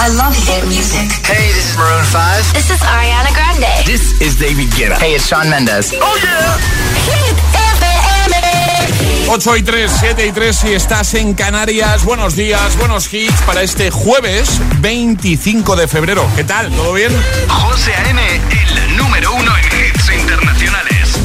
I 0.00 0.08
love 0.14 0.34
hit 0.34 0.64
music. 0.68 1.10
Hey, 1.26 1.50
this 1.52 1.70
is 1.72 1.76
Maroon 1.76 2.04
5. 2.04 2.54
This 2.54 2.70
is 2.70 2.80
Ariana 2.80 3.34
Grande. 3.34 3.84
This 3.84 4.20
is 4.20 4.38
David 4.38 4.68
Guetta. 4.70 4.96
Hey, 4.98 5.14
it's 5.14 5.26
Sean 5.26 5.50
Mendes. 5.50 5.92
Oh 5.94 6.16
yeah. 6.22 6.56
Hit 7.10 7.36
FM. 7.74 9.28
8 9.30 9.56
y 9.56 9.62
3, 9.62 9.90
7 10.00 10.26
y 10.26 10.32
3 10.32 10.56
si 10.56 10.72
estás 10.72 11.14
en 11.14 11.34
Canarias. 11.34 12.04
Buenos 12.04 12.36
días, 12.36 12.76
buenos 12.78 13.12
hits 13.12 13.42
para 13.42 13.62
este 13.62 13.90
jueves 13.90 14.48
25 14.80 15.76
de 15.76 15.88
febrero. 15.88 16.26
¿Qué 16.36 16.44
tal? 16.44 16.70
¿Todo 16.70 16.94
bien? 16.94 17.12
José 17.48 17.92
A.M., 17.94 18.22
el 18.26 18.96
número 18.96 19.34
uno 19.34 19.52
en 19.56 19.64
hits 19.64 20.10
internacionales. 20.12 21.18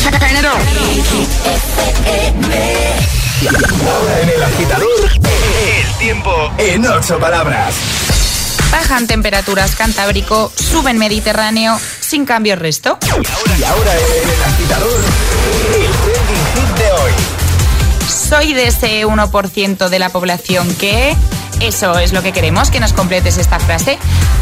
Ahora 3.86 4.22
en 4.22 4.30
el 4.30 4.44
agitador, 4.44 5.12
El 5.14 5.94
tiempo 6.00 6.52
en 6.58 6.86
ocho 6.88 7.20
palabras. 7.20 8.13
Bajan 8.74 9.06
temperaturas 9.06 9.76
Cantábrico, 9.76 10.52
suben 10.56 10.98
Mediterráneo, 10.98 11.80
sin 12.00 12.26
cambio 12.26 12.56
resto. 12.56 12.98
Y 13.04 13.64
ahora 13.64 13.94
el 13.94 14.44
agitador, 14.52 15.00
el 15.76 15.92
trending 16.02 16.46
hit 16.56 16.78
de 16.80 16.92
hoy. 16.92 17.12
Soy 18.10 18.54
de 18.54 18.68
ese 18.68 19.06
1% 19.06 19.90
de 19.90 20.00
la 20.00 20.10
población 20.10 20.74
que... 20.74 21.16
Eso 21.60 21.98
es 22.00 22.14
lo 22.14 22.22
que 22.22 22.32
queremos, 22.32 22.70
que 22.70 22.80
nos 22.80 22.94
completes 22.94 23.38
esta 23.38 23.60
frase. 23.60 23.98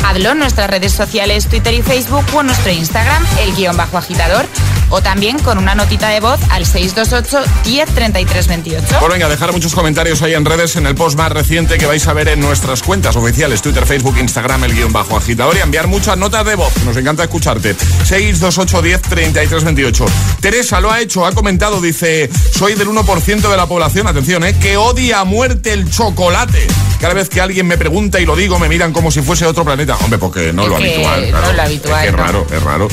Hazlo 0.06 0.32
en 0.32 0.40
nuestras 0.40 0.70
redes 0.70 0.92
sociales, 0.94 1.48
Twitter 1.48 1.74
y 1.74 1.82
Facebook 1.82 2.26
o 2.34 2.42
en 2.42 2.48
nuestro 2.48 2.72
Instagram, 2.72 3.24
el 3.42 3.56
guion 3.56 3.78
bajo 3.78 3.98
agitador. 3.98 4.46
O 4.90 5.02
también 5.02 5.40
con 5.40 5.58
una 5.58 5.74
notita 5.74 6.10
de 6.10 6.20
voz 6.20 6.40
al 6.50 6.66
628 6.66 7.50
103328. 7.64 9.00
Pues 9.00 9.12
venga, 9.12 9.30
dejar 9.30 9.54
muchos 9.54 9.74
comentarios 9.74 10.22
ahí 10.22 10.34
en 10.34 10.44
redes 10.44 10.76
en 10.76 10.86
el 10.86 10.96
post 10.96 11.18
más 11.18 11.32
reciente 11.32 11.78
que 11.78 11.86
vais 11.86 12.06
a 12.08 12.14
ver 12.14 12.28
en 12.28 12.42
nuestras 12.42 12.84
cuentas 12.84 13.16
oficiales, 13.16 13.62
Twitter, 13.62 13.86
Facebook, 13.86 14.18
Instagram, 14.18 14.66
el 14.66 14.74
guion 14.74 14.92
bajo 14.92 15.16
agitador 15.16 15.56
y 15.56 15.60
enviar 15.60 15.88
muchas 15.88 16.18
notas 16.18 16.46
de 16.46 16.56
voz. 16.56 16.76
Nos 16.84 16.98
encanta 16.98 17.24
escucharte. 17.24 17.74
628 18.04 18.82
10 18.82 19.02
33 19.02 19.64
28. 19.64 20.06
Teresa 20.42 20.82
lo 20.82 20.92
ha 20.92 21.00
hecho, 21.00 21.26
ha 21.26 21.32
comentado, 21.32 21.80
dice, 21.80 22.30
soy 22.54 22.74
del 22.74 22.90
1% 22.90 23.50
de 23.50 23.58
la 23.58 23.68
población, 23.68 24.08
atención, 24.08 24.44
eh, 24.44 24.58
que 24.60 24.76
odia 24.76 25.22
a 25.22 25.24
muerte 25.24 25.72
el 25.72 25.90
chocolate. 25.90 26.68
Cada 27.02 27.16
vez 27.16 27.30
que 27.30 27.42
alguien 27.42 27.66
me 27.66 27.80
pregunta 27.80 28.20
y 28.20 28.28
lo 28.28 28.36
digo, 28.36 28.60
me 28.60 28.70
miran 28.70 28.94
como 28.94 29.10
si 29.10 29.24
fuese 29.24 29.44
otro 29.48 29.66
planeta. 29.66 29.98
Hombre, 29.98 30.20
porque 30.20 30.54
no 30.54 30.62
Es 30.62 30.70
lo 30.70 30.78
que 30.78 30.84
habitual. 30.84 31.22
no 31.32 31.38
claro. 31.40 31.54
lo 31.54 31.62
habitual, 31.64 31.96
Es 31.96 32.02
que 32.04 32.08
es 32.10 32.14
raro, 32.14 32.48
es 32.54 32.64
raro. 32.64 32.88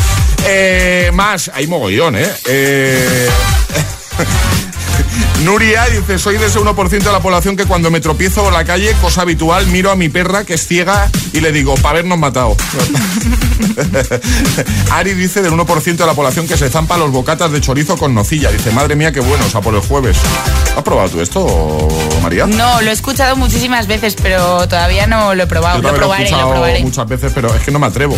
Eh, 0.47 1.11
más, 1.13 1.51
hay 1.53 1.67
mogollón, 1.67 2.17
¿eh? 2.17 2.27
eh 2.47 3.29
Nuria 5.45 5.87
dice, 5.87 6.19
soy 6.19 6.37
de 6.37 6.47
ese 6.47 6.59
1% 6.59 6.89
de 6.89 7.13
la 7.13 7.21
población 7.21 7.57
que 7.57 7.65
cuando 7.65 7.91
me 7.91 8.01
tropiezo 8.01 8.43
por 8.43 8.53
la 8.53 8.65
calle, 8.65 8.93
cosa 9.01 9.23
habitual, 9.23 9.67
miro 9.69 9.91
a 9.91 9.97
mi 9.97 10.09
perra 10.09 10.45
que 10.45 10.55
es 10.55 10.67
ciega 10.67 11.09
y 11.33 11.41
le 11.41 11.53
digo, 11.53 11.75
para 11.77 11.91
habernos 11.91 12.19
matado. 12.19 12.57
Ari 14.91 15.15
dice 15.15 15.41
del 15.41 15.53
1% 15.53 15.97
de 15.97 16.07
la 16.07 16.15
población 16.15 16.47
que 16.49 16.57
se 16.57 16.69
zampa 16.69 16.97
los 16.99 17.13
bocatas 17.13 17.53
de 17.53 17.61
chorizo 17.61 17.97
con 17.97 18.15
nocilla. 18.15 18.51
Dice, 18.51 18.73
madre 18.73 18.97
mía, 18.97 19.13
qué 19.13 19.21
bueno, 19.21 19.45
o 19.47 19.49
sea, 19.49 19.61
por 19.61 19.75
el 19.75 19.81
jueves. 19.81 20.17
¿Has 20.77 20.83
probado 20.83 21.09
tú 21.09 21.21
esto, 21.21 21.89
María? 22.23 22.47
No, 22.47 22.83
lo 22.83 22.91
he 22.91 22.93
escuchado 22.93 23.37
muchísimas 23.37 23.87
veces, 23.87 24.17
pero 24.21 24.67
todavía 24.67 25.07
no 25.07 25.35
lo 25.35 25.43
he 25.45 25.47
probado. 25.47 25.77
Yo 25.77 25.83
Lo 25.83 25.89
también 25.89 26.01
lo 26.01 26.15
he 26.15 26.19
probaré, 26.19 26.23
lo 26.23 26.37
escuchado 26.37 26.51
probaré. 26.53 26.81
muchas 26.83 27.09
veces, 27.09 27.33
pero 27.35 27.55
es 27.55 27.63
que 27.63 27.71
no 27.71 27.79
me 27.79 27.87
atrevo. 27.87 28.17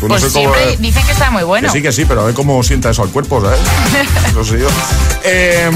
Pues 0.00 0.02
no 0.02 0.08
Pues 0.18 0.22
sé 0.22 0.28
cómo- 0.42 0.54
siempre 0.54 0.76
dicen 0.78 1.04
que 1.06 1.12
está 1.12 1.30
muy 1.30 1.42
bueno. 1.42 1.68
Que 1.68 1.78
sí, 1.78 1.82
que 1.82 1.92
sí, 1.92 2.04
pero 2.06 2.20
a 2.22 2.24
ver 2.24 2.34
cómo 2.34 2.62
sienta 2.62 2.90
eso 2.90 3.02
al 3.02 3.08
cuerpo, 3.10 3.40
¿sabes? 3.42 3.58
No 4.34 4.44
sé 4.44 4.60
yo. 4.60 4.68
Eh, 5.24 5.70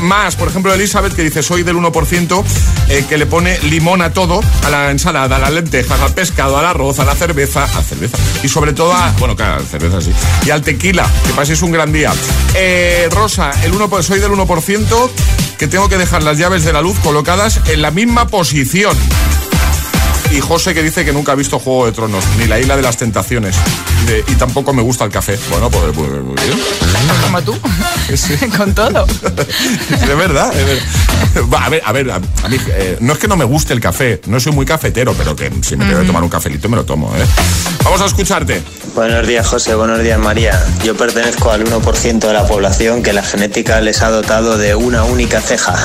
más, 0.00 0.34
por 0.36 0.48
ejemplo, 0.48 0.72
Elizabeth, 0.74 1.14
que 1.14 1.22
dice, 1.22 1.42
soy 1.42 1.62
del 1.62 1.76
1% 1.76 2.44
eh, 2.88 3.04
que 3.08 3.16
le 3.18 3.26
pone 3.26 3.58
limón 3.60 4.02
a 4.02 4.12
todo, 4.12 4.40
a 4.64 4.70
la 4.70 4.90
ensalada, 4.90 5.36
a 5.36 5.38
las 5.38 5.52
lentejas, 5.52 6.00
al 6.00 6.12
pescado, 6.12 6.58
al 6.58 6.66
arroz, 6.66 6.98
a 6.98 7.04
la 7.04 7.14
cerveza, 7.14 7.64
a 7.64 7.82
cerveza, 7.82 8.16
y 8.42 8.48
sobre 8.48 8.72
todo 8.72 8.92
a, 8.92 9.12
bueno, 9.18 9.36
claro, 9.36 9.54
a 9.54 9.58
la 9.60 9.64
cerveza 9.66 10.00
sí, 10.00 10.12
y 10.44 10.50
al 10.50 10.62
tequila, 10.62 11.06
que 11.26 11.32
paséis 11.32 11.62
un 11.62 11.70
gran 11.72 11.92
día. 11.92 12.12
Eh, 12.54 13.08
Rosa, 13.12 13.52
el 13.62 13.72
1, 13.72 14.02
soy 14.02 14.18
del 14.18 14.32
1% 14.32 15.10
que 15.58 15.68
tengo 15.68 15.88
que 15.88 15.98
dejar 15.98 16.22
las 16.22 16.38
llaves 16.38 16.64
de 16.64 16.72
la 16.72 16.80
luz 16.80 16.98
colocadas 17.00 17.60
en 17.66 17.82
la 17.82 17.90
misma 17.90 18.26
posición. 18.26 18.96
Y 20.30 20.40
José 20.40 20.74
que 20.74 20.82
dice 20.82 21.04
que 21.04 21.12
nunca 21.12 21.32
ha 21.32 21.34
visto 21.34 21.58
Juego 21.58 21.86
de 21.86 21.92
Tronos, 21.92 22.24
ni 22.38 22.46
la 22.46 22.58
Isla 22.60 22.76
de 22.76 22.82
las 22.82 22.96
Tentaciones. 22.96 23.56
Y, 24.02 24.06
de- 24.06 24.24
y 24.28 24.34
tampoco 24.36 24.72
me 24.72 24.80
gusta 24.82 25.04
el 25.04 25.10
café. 25.10 25.36
Bueno, 25.50 25.68
pues, 25.70 25.84
pues, 25.94 26.08
muy 26.08 26.34
bien. 26.36 26.58
Como 27.22 27.42
tú. 27.42 27.58
Sí. 28.14 28.36
Con 28.56 28.72
todo. 28.74 29.06
De 30.06 30.14
verdad, 30.14 30.52
de 30.52 30.64
verdad. 30.64 30.84
Va, 31.52 31.64
a 31.64 31.68
ver, 31.68 31.82
a 31.84 31.92
ver, 31.92 32.10
a, 32.10 32.16
a 32.16 32.48
mí 32.48 32.56
eh, 32.68 32.96
no 33.00 33.12
es 33.12 33.18
que 33.18 33.28
no 33.28 33.36
me 33.36 33.44
guste 33.44 33.72
el 33.72 33.80
café, 33.80 34.20
no 34.26 34.40
soy 34.40 34.52
muy 34.52 34.66
cafetero, 34.66 35.14
pero 35.14 35.36
que 35.36 35.50
si 35.62 35.76
me 35.76 35.84
tengo 35.84 36.00
que 36.00 36.06
tomar 36.06 36.22
un 36.22 36.28
cafelito 36.28 36.68
me 36.68 36.76
lo 36.76 36.84
tomo, 36.84 37.12
¿eh? 37.16 37.24
Vamos 37.84 38.00
a 38.00 38.06
escucharte. 38.06 38.62
Buenos 38.94 39.26
días 39.26 39.46
José, 39.46 39.74
buenos 39.74 40.00
días 40.02 40.18
María. 40.18 40.60
Yo 40.82 40.96
pertenezco 40.96 41.50
al 41.52 41.64
1% 41.64 42.18
de 42.18 42.32
la 42.32 42.46
población 42.46 43.02
que 43.02 43.12
la 43.12 43.22
genética 43.22 43.80
les 43.80 44.02
ha 44.02 44.10
dotado 44.10 44.58
de 44.58 44.74
una 44.74 45.04
única 45.04 45.40
ceja. 45.40 45.76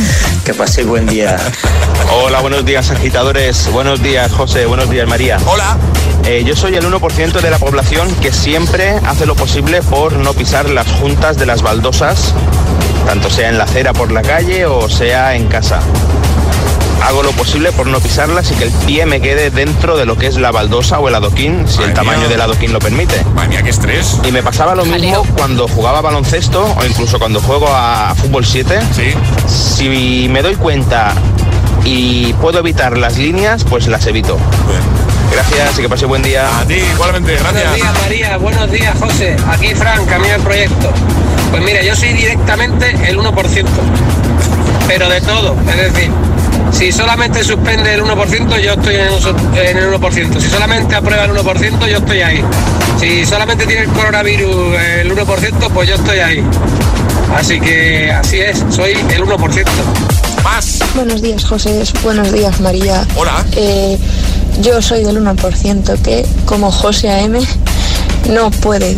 que 0.44 0.54
paséis 0.54 0.86
buen 0.86 1.06
día. 1.06 1.36
Hola, 2.12 2.40
buenos 2.40 2.64
días 2.64 2.90
agitadores, 2.90 3.68
buenos 3.72 3.91
días 4.00 4.32
José, 4.32 4.66
buenos 4.66 4.88
días 4.88 5.08
María. 5.08 5.38
Hola. 5.46 5.76
Eh, 6.24 6.44
yo 6.46 6.54
soy 6.54 6.76
el 6.76 6.84
1% 6.84 7.40
de 7.40 7.50
la 7.50 7.58
población 7.58 8.08
que 8.20 8.32
siempre 8.32 8.92
hace 9.06 9.26
lo 9.26 9.34
posible 9.34 9.82
por 9.82 10.12
no 10.12 10.32
pisar 10.34 10.70
las 10.70 10.86
juntas 10.92 11.36
de 11.36 11.46
las 11.46 11.62
baldosas, 11.62 12.32
tanto 13.06 13.28
sea 13.28 13.48
en 13.48 13.58
la 13.58 13.64
acera 13.64 13.92
por 13.92 14.12
la 14.12 14.22
calle 14.22 14.66
o 14.66 14.88
sea 14.88 15.34
en 15.34 15.48
casa. 15.48 15.80
Hago 17.02 17.24
lo 17.24 17.32
posible 17.32 17.72
por 17.72 17.88
no 17.88 17.98
pisarlas 17.98 18.52
y 18.52 18.54
que 18.54 18.64
el 18.64 18.70
pie 18.70 19.04
me 19.04 19.20
quede 19.20 19.50
dentro 19.50 19.96
de 19.96 20.06
lo 20.06 20.16
que 20.16 20.28
es 20.28 20.36
la 20.36 20.52
baldosa 20.52 21.00
o 21.00 21.08
el 21.08 21.14
adoquín, 21.16 21.66
si 21.66 21.78
Madre 21.78 21.88
el 21.90 21.94
tamaño 21.94 22.20
mía. 22.20 22.28
del 22.28 22.40
adoquín 22.40 22.72
lo 22.72 22.78
permite. 22.78 23.24
Madre 23.34 23.48
mía, 23.48 23.62
qué 23.64 23.70
estrés. 23.70 24.20
Y 24.24 24.30
me 24.30 24.44
pasaba 24.44 24.76
lo 24.76 24.84
mismo 24.84 25.26
cuando 25.36 25.66
jugaba 25.66 26.00
baloncesto 26.00 26.64
o 26.78 26.84
incluso 26.84 27.18
cuando 27.18 27.40
juego 27.40 27.66
a 27.68 28.14
fútbol 28.14 28.46
7. 28.46 28.78
Sí. 28.94 29.14
Si 29.48 30.28
me 30.28 30.42
doy 30.42 30.54
cuenta 30.54 31.14
y 31.84 32.32
puedo 32.34 32.58
evitar 32.60 32.96
las 32.96 33.18
líneas, 33.18 33.64
pues 33.64 33.86
las 33.86 34.06
evito. 34.06 34.38
Gracias 35.32 35.78
y 35.78 35.82
que 35.82 35.88
pase 35.88 36.06
buen 36.06 36.22
día. 36.22 36.46
A 36.60 36.64
ti, 36.64 36.74
igualmente, 36.74 37.34
Buenos 37.34 37.54
días 37.54 37.72
gracias. 37.74 38.02
María, 38.02 38.36
buenos 38.36 38.70
días 38.70 38.96
José, 38.98 39.36
aquí 39.48 39.74
Fran, 39.74 40.04
camino 40.06 40.32
del 40.32 40.42
proyecto. 40.42 40.90
Pues 41.50 41.62
mira, 41.64 41.82
yo 41.82 41.94
soy 41.96 42.12
directamente 42.12 42.90
el 43.08 43.18
1%, 43.18 43.66
pero 44.86 45.08
de 45.08 45.20
todo, 45.20 45.56
es 45.68 45.92
decir, 45.92 46.10
si 46.70 46.90
solamente 46.92 47.44
suspende 47.44 47.94
el 47.94 48.02
1%, 48.02 48.60
yo 48.60 48.72
estoy 48.72 48.94
en 48.94 49.08
el, 49.08 49.68
en 49.68 49.78
el 49.78 49.92
1%, 49.92 50.40
si 50.40 50.48
solamente 50.48 50.94
aprueba 50.94 51.24
el 51.24 51.32
1%, 51.32 51.86
yo 51.86 51.98
estoy 51.98 52.22
ahí. 52.22 52.42
Si 52.98 53.26
solamente 53.26 53.66
tiene 53.66 53.82
el 53.82 53.88
coronavirus 53.90 54.78
el 54.78 55.14
1%, 55.14 55.70
pues 55.72 55.88
yo 55.88 55.96
estoy 55.96 56.18
ahí. 56.20 56.44
Así 57.36 57.60
que 57.60 58.12
así 58.12 58.40
es, 58.40 58.64
soy 58.70 58.92
el 58.92 59.24
1%. 59.24 60.11
Más. 60.42 60.78
Buenos 60.94 61.22
días, 61.22 61.44
José. 61.44 61.82
Buenos 62.02 62.32
días, 62.32 62.60
María. 62.60 63.06
Hola. 63.16 63.44
Eh, 63.56 63.98
yo 64.60 64.82
soy 64.82 65.04
del 65.04 65.18
1% 65.18 66.02
que, 66.02 66.26
como 66.46 66.70
José 66.70 67.10
AM, 67.10 67.38
no 68.30 68.50
puede 68.50 68.96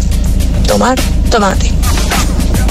tomar 0.66 0.98
tomate. 1.30 1.70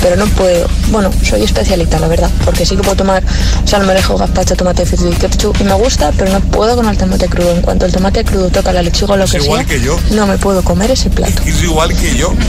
Pero 0.03 0.17
no 0.17 0.25
puedo. 0.27 0.67
Bueno, 0.89 1.09
soy 1.27 1.43
especialista, 1.43 1.97
la 1.97 2.07
verdad. 2.09 2.29
Porque 2.45 2.65
sí 2.65 2.75
que 2.75 2.83
puedo 2.83 2.97
tomar 2.97 3.23
salmorejo, 3.65 4.17
gazpacho, 4.17 4.55
tomate 4.55 4.85
frito 4.85 5.09
y 5.09 5.13
ketchup. 5.15 5.55
Y 5.61 5.63
me 5.63 5.73
gusta, 5.73 6.11
pero 6.17 6.29
no 6.31 6.39
puedo 6.41 6.75
con 6.75 6.87
el 6.89 6.97
tomate 6.97 7.27
crudo. 7.29 7.51
En 7.53 7.61
cuanto 7.61 7.85
el 7.85 7.91
tomate 7.93 8.23
crudo 8.25 8.49
toca 8.49 8.71
la 8.73 8.81
lechuga 8.81 9.13
o 9.13 9.17
lo 9.17 9.23
Es 9.23 9.31
que 9.31 9.37
igual 9.37 9.65
sea, 9.65 9.75
que 9.77 9.81
yo. 9.83 9.97
no 10.11 10.27
me 10.27 10.37
puedo 10.37 10.61
comer 10.63 10.91
ese 10.91 11.09
plato. 11.09 11.41
Es 11.45 11.63
igual 11.63 11.95
que 11.97 12.15
yo. 12.17 12.33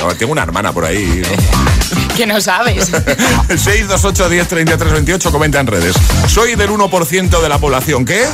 No, 0.00 0.14
tengo 0.14 0.32
una 0.32 0.42
hermana 0.44 0.72
por 0.72 0.84
ahí, 0.84 1.22
¿no? 1.22 1.28
Que 2.16 2.26
no 2.26 2.40
sabes. 2.40 2.86
628 3.48 4.28
10 4.28 4.48
33 4.48 4.92
28 4.92 5.30
comenta 5.30 5.60
en 5.60 5.66
redes. 5.68 5.94
Soy 6.26 6.56
del 6.56 6.70
1% 6.70 7.40
de 7.42 7.48
la 7.48 7.58
población 7.58 8.04
que 8.04 8.24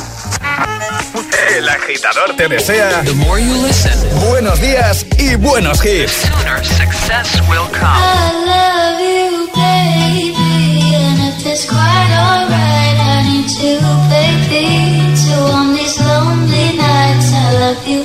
El 1.55 1.69
agitador 1.69 2.35
Te 2.35 2.49
desea 2.49 3.01
The 3.03 3.13
more 3.13 3.39
you 3.39 3.53
listen, 3.65 3.93
buenos 4.29 4.59
días 4.59 5.05
y 5.17 5.35
buenos 5.35 5.79
hits. 5.85 6.11
sooner 6.11 6.63
success 6.65 7.39
will 7.49 7.67
come. 7.71 7.95
I 7.95 8.33
love 8.45 8.99
you, 8.99 9.47
baby. 9.55 10.95
And 10.95 11.19
if 11.29 11.45
it's 11.45 11.65
quite 11.65 12.11
alright, 12.11 12.97
I 12.99 13.23
need 13.23 13.47
to 13.47 13.79
baby. 14.11 15.15
To 15.15 15.33
on 15.53 15.73
these 15.75 15.97
lonely 16.01 16.75
nights, 16.77 17.31
I 17.31 17.53
love 17.59 17.87
you, 17.87 18.03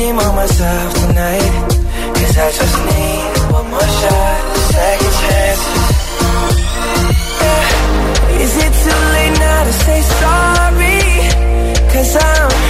redeem 0.00 0.18
on 0.18 0.34
myself 0.34 0.94
tonight. 0.94 1.52
Cause 2.16 2.36
I 2.38 2.50
just 2.58 2.76
need 2.88 3.52
one 3.52 3.70
more 3.70 3.90
shot, 4.00 4.40
second 4.72 5.14
chances. 5.22 5.88
Yeah. 7.42 8.44
Is 8.44 8.52
it 8.64 8.72
too 8.84 9.00
late 9.14 9.36
now 9.38 9.64
to 9.64 9.72
say 9.84 10.00
sorry? 10.20 11.00
Cause 11.92 12.16
I'm 12.16 12.69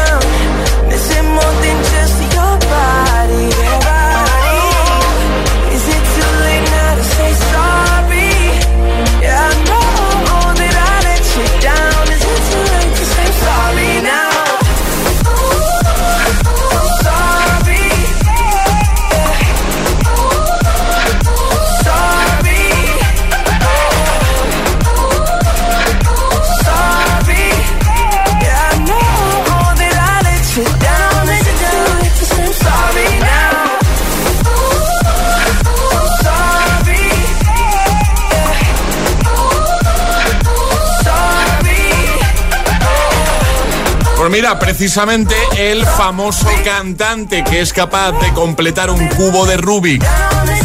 mira, 44.31 44.57
precisamente 44.59 45.35
el 45.57 45.85
famoso 45.85 46.47
cantante 46.63 47.43
que 47.43 47.59
es 47.59 47.73
capaz 47.73 48.13
de 48.13 48.31
completar 48.33 48.89
un 48.89 49.07
cubo 49.09 49.45
de 49.45 49.57
Rubik 49.57 50.03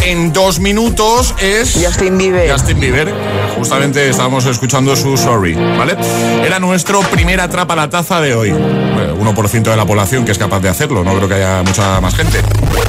en 0.03 0.33
dos 0.33 0.61
minutos 0.61 1.35
es 1.41 1.75
Justin 1.75 2.17
Bieber. 2.17 2.51
Justin 2.51 2.79
Bieber. 2.79 3.36
Justamente 3.57 4.09
estábamos 4.11 4.45
escuchando 4.47 4.95
su 4.95 5.17
Sorry, 5.17 5.55
¿vale? 5.55 5.97
Era 6.45 6.59
nuestro 6.61 7.01
primer 7.01 7.41
atrapa 7.41 7.75
la 7.75 7.89
taza 7.91 8.21
de 8.21 8.35
hoy. 8.35 8.51
Bueno, 8.51 9.17
1% 9.35 9.63
de 9.63 9.77
la 9.77 9.85
población 9.87 10.25
que 10.25 10.33
es 10.33 10.39
capaz 10.39 10.61
de 10.61 10.69
hacerlo, 10.69 11.03
no 11.03 11.15
creo 11.17 11.29
que 11.29 11.35
haya 11.35 11.63
mucha 11.63 12.01
más 12.01 12.15
gente. 12.15 12.41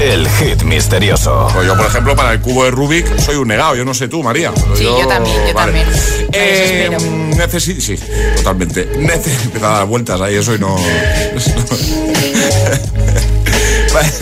El 0.01 0.27
hit 0.29 0.63
misterioso. 0.63 1.47
Pues 1.53 1.65
yo, 1.65 1.75
por 1.75 1.86
ejemplo, 1.86 2.15
para 2.15 2.33
el 2.33 2.41
cubo 2.41 2.65
de 2.65 2.71
Rubik 2.71 3.17
soy 3.19 3.38
un 3.38 3.47
negado, 3.47 3.75
yo 3.75 3.86
no 3.86 3.93
sé 3.93 4.07
tú, 4.07 4.21
María. 4.21 4.51
Sí, 4.75 4.83
yo 4.83 5.07
también, 5.07 5.38
yo 5.47 5.53
también. 5.53 5.88
Eh, 6.33 6.89
desespero. 6.91 7.00
necesi- 7.36 7.79
sí, 7.79 7.95
totalmente. 8.38 8.86
Nece 8.97 9.31
Empezaba 9.45 9.75
a 9.75 9.77
dar 9.79 9.88
vueltas 9.88 10.19
ahí, 10.21 10.36
eso 10.36 10.53
y 10.53 10.59
no. 10.59 10.75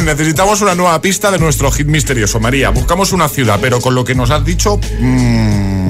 Necesitamos 0.06 0.62
una 0.62 0.74
nueva 0.76 1.02
pista 1.02 1.32
de 1.32 1.40
nuestro 1.40 1.70
hit 1.72 1.88
misterioso, 1.88 2.40
María. 2.40 2.70
Buscamos 2.70 3.12
una 3.12 3.28
ciudad, 3.28 3.58
pero 3.62 3.82
con 3.82 3.94
lo 3.94 4.06
que 4.06 4.16
nos 4.16 4.30
has 4.32 4.46
dicho, 4.46 4.80
mm, 5.00 5.85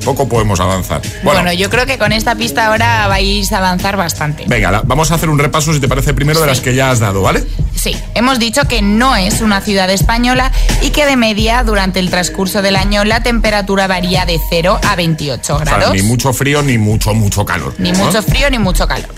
poco 0.00 0.28
podemos 0.28 0.58
avanzar. 0.60 1.00
Bueno, 1.22 1.40
Bueno, 1.42 1.52
yo 1.52 1.70
creo 1.70 1.86
que 1.86 1.98
con 1.98 2.12
esta 2.12 2.34
pista 2.34 2.66
ahora 2.66 3.06
vais 3.08 3.52
a 3.52 3.58
avanzar 3.58 3.96
bastante. 3.96 4.44
venga, 4.46 4.70
la- 4.70 4.82
vamos 4.84 5.10
a 5.10 5.14
hacer 5.14 5.28
un 5.28 5.38
repaso, 5.38 5.72
si 5.72 5.80
te 5.80 5.88
parece, 5.88 6.14
primero 6.14 6.40
de 6.40 6.46
las 6.46 6.60
que 6.60 6.74
ya 6.74 6.90
has 6.90 6.98
dado, 7.00 7.22
¿vale? 7.22 7.44
Sí, 7.76 7.96
hemos 8.14 8.38
dicho 8.38 8.62
que 8.68 8.82
no 8.82 9.16
es 9.16 9.40
una 9.40 9.60
ciudad 9.62 9.88
española 9.90 10.50
y 10.82 10.90
que 10.90 11.06
de 11.06 11.16
media 11.16 11.62
durante 11.64 11.98
el 11.98 12.10
transcurso 12.10 12.60
del 12.60 12.76
año 12.76 13.04
la 13.04 13.22
temperatura 13.22 13.86
varía 13.86 14.26
de 14.26 14.38
0 14.50 14.78
a 14.86 14.96
28 14.96 15.54
O 15.56 15.64
sea, 15.64 15.64
grados. 15.76 15.94
ni 15.94 16.02
mucho 16.02 16.32
frío 16.32 16.62
ni 16.62 16.76
mucho, 16.78 17.14
mucho 17.14 17.44
calor. 17.46 17.74
Ni 17.78 17.92
¿no? 17.92 18.04
mucho 18.04 18.22
frío 18.22 18.50
ni 18.50 18.58
mucho 18.58 18.86
calor. 18.86 19.08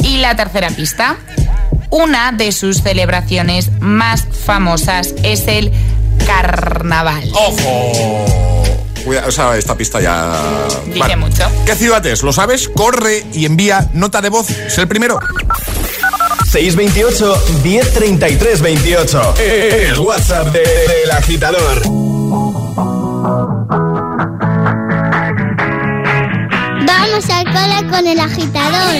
Y 0.00 0.18
la 0.18 0.36
tercera 0.36 0.68
pista, 0.70 1.16
una 1.90 2.30
de 2.32 2.52
sus 2.52 2.82
celebraciones 2.82 3.70
más 3.80 4.26
famosas 4.44 5.14
es 5.24 5.48
el 5.48 5.72
carnaval. 6.26 7.28
¡Ojo! 7.34 8.53
Cuida- 9.04 9.24
o 9.26 9.30
sea, 9.30 9.56
esta 9.56 9.76
pista 9.76 10.00
ya. 10.00 10.32
Dice 10.86 11.16
mucho. 11.16 11.44
¿Qué 11.66 11.74
ciudad 11.74 12.04
es? 12.06 12.22
¿Lo 12.22 12.32
sabes? 12.32 12.68
Corre 12.68 13.24
y 13.32 13.44
envía 13.46 13.88
nota 13.92 14.20
de 14.20 14.28
voz. 14.30 14.50
Es 14.50 14.78
el 14.78 14.88
primero. 14.88 15.18
628 16.50 17.42
1033 17.62 18.60
28. 18.62 19.34
El 19.38 19.98
WhatsApp 19.98 20.46
de- 20.52 20.60
del 20.60 21.10
agitador. 21.10 21.82
Vamos 26.86 27.30
al 27.30 27.44
cole 27.44 27.90
con 27.90 28.06
el 28.06 28.20
agitador. 28.20 28.94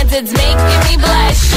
In 0.00 0.08
your 0.08 0.10
pants, 0.10 0.12
it's 0.12 0.32
making 0.32 0.90
me 0.90 0.96
blush. 1.02 1.55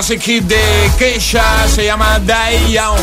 Classic 0.00 0.22
hit 0.22 0.44
de 0.44 0.90
Keisha, 0.98 1.68
se 1.68 1.84
llama 1.84 2.18
Die 2.20 2.72
Young. 2.72 2.98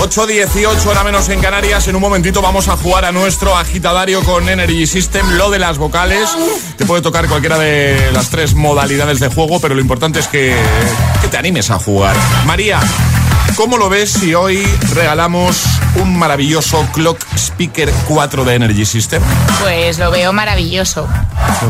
8.18 0.00 0.86
hora 0.86 1.04
menos 1.04 1.28
en 1.28 1.42
Canarias. 1.42 1.86
En 1.88 1.96
un 1.96 2.00
momentito 2.00 2.40
vamos 2.40 2.68
a 2.68 2.76
jugar 2.78 3.04
a 3.04 3.12
nuestro 3.12 3.54
agitadario 3.54 4.24
con 4.24 4.48
Energy 4.48 4.86
System. 4.86 5.32
Lo 5.32 5.50
de 5.50 5.58
las 5.58 5.76
vocales. 5.76 6.30
Te 6.78 6.86
puede 6.86 7.02
tocar 7.02 7.28
cualquiera 7.28 7.58
de 7.58 8.10
las 8.12 8.30
tres 8.30 8.54
modalidades 8.54 9.20
de 9.20 9.28
juego, 9.28 9.60
pero 9.60 9.74
lo 9.74 9.82
importante 9.82 10.20
es 10.20 10.28
que, 10.28 10.56
que 11.20 11.28
te 11.28 11.36
animes 11.36 11.70
a 11.70 11.78
jugar. 11.78 12.16
María, 12.46 12.80
¿cómo 13.54 13.76
lo 13.76 13.90
ves 13.90 14.12
si 14.12 14.32
hoy 14.32 14.66
regalamos 14.94 15.62
un 15.96 16.18
maravilloso 16.18 16.88
Clock 16.94 17.22
Speaker 17.36 17.92
4 18.08 18.44
de 18.46 18.54
Energy 18.54 18.86
System? 18.86 19.22
Pues 19.60 19.98
lo 19.98 20.10
veo 20.10 20.32
maravilloso. 20.32 21.06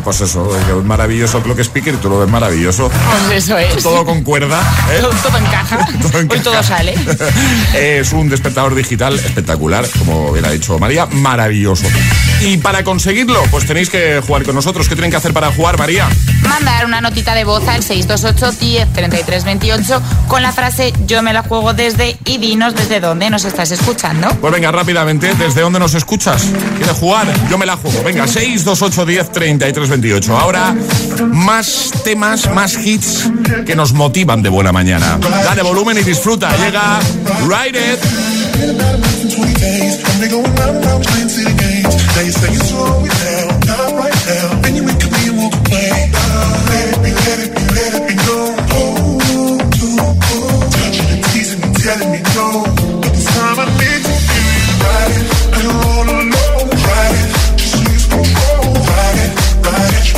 Pues 0.05 0.21
eso, 0.21 0.49
un 0.77 0.87
maravilloso 0.87 1.43
Clock 1.43 1.61
Speaker 1.61 1.95
y 1.95 1.97
tú 1.99 2.09
lo 2.09 2.19
ves 2.21 2.29
maravilloso. 2.29 2.91
Pues 2.91 3.45
eso 3.45 3.59
es. 3.59 3.83
Todo 3.83 4.05
concuerda. 4.05 4.61
¿eh? 4.91 4.99
Todo, 5.01 5.11
todo 5.23 5.39
encaja. 5.39 5.87
Hoy 6.31 6.41
todo 6.41 6.63
sale. 6.63 6.95
es 7.75 8.13
un 8.13 8.29
despertador 8.29 8.75
digital 8.75 9.15
espectacular, 9.15 9.87
como 9.99 10.33
bien 10.33 10.45
ha 10.45 10.51
dicho 10.51 10.79
María, 10.79 11.07
maravilloso. 11.07 11.87
Y 12.41 12.57
para 12.57 12.83
conseguirlo, 12.83 13.43
pues 13.51 13.67
tenéis 13.67 13.91
que 13.91 14.21
jugar 14.27 14.43
con 14.45 14.55
nosotros. 14.55 14.89
¿Qué 14.89 14.95
tienen 14.95 15.11
que 15.11 15.17
hacer 15.17 15.33
para 15.33 15.53
jugar, 15.53 15.79
María? 15.79 16.09
Mandar 16.43 16.85
una 16.87 17.01
notita 17.01 17.35
de 17.35 17.45
voz 17.45 17.67
al 17.69 17.83
628 17.83 18.59
10 18.59 18.93
33 18.93 19.45
28 19.45 20.03
con 20.29 20.43
la 20.43 20.53
frase 20.53 20.93
yo 21.07 21.23
me 21.23 21.33
la 21.33 21.43
juego 21.43 21.75
desde 21.75 22.17
y 22.25 22.39
dinos 22.39 22.75
desde 22.75 23.01
dónde 23.01 23.31
nos 23.31 23.45
estás 23.45 23.71
escuchando. 23.71 24.29
Pues 24.41 24.53
venga, 24.53 24.73
rápidamente, 24.73 25.35
¿desde 25.35 25.61
dónde 25.61 25.79
nos 25.79 25.95
escuchas? 25.95 26.49
¿Quieres 26.77 26.97
jugar? 26.97 27.27
Yo 27.49 27.59
me 27.59 27.67
la 27.67 27.77
juego. 27.77 28.03
Venga, 28.03 28.27
628 28.27 29.07
10 29.07 29.33
33 29.33 29.62
28. 29.71 30.37
Ahora, 30.37 30.75
más 31.31 31.93
temas, 32.03 32.53
más 32.53 32.75
hits 32.85 33.31
que 33.65 33.77
nos 33.77 33.93
motivan 33.93 34.43
de 34.43 34.49
buena 34.49 34.73
mañana. 34.73 35.19
Dale 35.45 35.63
volumen 35.63 35.97
y 35.99 36.03
disfruta. 36.03 36.51
Llega 36.57 36.99
Ride 37.47 37.95
It. 37.95 38.01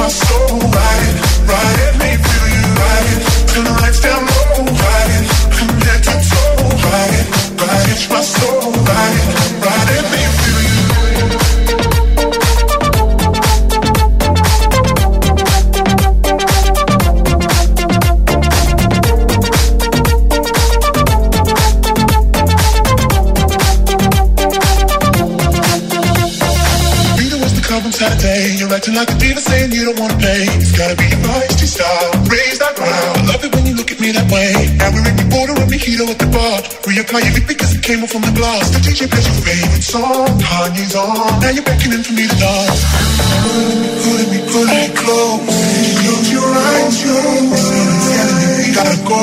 My 0.05 0.11
soul, 0.11 0.59
ride 0.59 1.24
acting 28.85 29.01
like 29.01 29.09
a 29.09 29.19
diva 29.19 29.41
saying 29.41 29.73
you 29.73 29.85
don't 29.87 29.99
wanna 29.99 30.19
pay. 30.21 30.45
It's 30.61 30.73
gotta 30.77 30.97
be 30.97 31.09
your 31.09 31.21
feisty 31.25 31.65
style. 31.65 32.13
Raise 32.29 32.59
that 32.61 32.77
ground. 32.77 33.17
I 33.17 33.33
love 33.33 33.45
it 33.45 33.55
when 33.55 33.65
you 33.67 33.75
look 33.75 33.91
at 33.91 34.01
me 34.01 34.13
that 34.13 34.29
way. 34.29 34.53
Now 34.77 34.93
we're 34.93 35.09
in 35.09 35.17
the 35.17 35.25
border 35.33 35.55
with 35.57 35.73
mojito 35.73 36.05
at 36.05 36.19
the 36.21 36.29
bar. 36.29 36.61
Reapply 36.85 37.21
your 37.25 37.33
lip 37.33 37.47
because 37.49 37.73
it 37.73 37.83
came 37.83 38.05
off 38.05 38.13
from 38.13 38.23
the 38.29 38.35
glass. 38.37 38.69
The 38.77 38.81
DJ 38.85 39.09
plays 39.09 39.25
your 39.25 39.41
favorite 39.41 39.85
song. 39.85 40.29
Kanye's 40.37 40.95
on. 40.97 41.41
Now 41.41 41.49
you're 41.49 41.65
beckoning 41.65 42.05
for 42.05 42.13
me 42.13 42.29
to 42.29 42.37
dance. 42.37 42.81
Pulling 44.05 44.29
me, 44.29 44.41
pulling 44.53 44.77
me 44.77 44.89
close. 44.93 45.41
Close 46.05 46.29
your 46.29 46.45
eyes, 46.45 46.97
you. 47.01 47.17
Telling 48.13 48.37
me 48.37 48.49
we 48.61 48.67
gotta 48.77 48.99
go. 49.09 49.21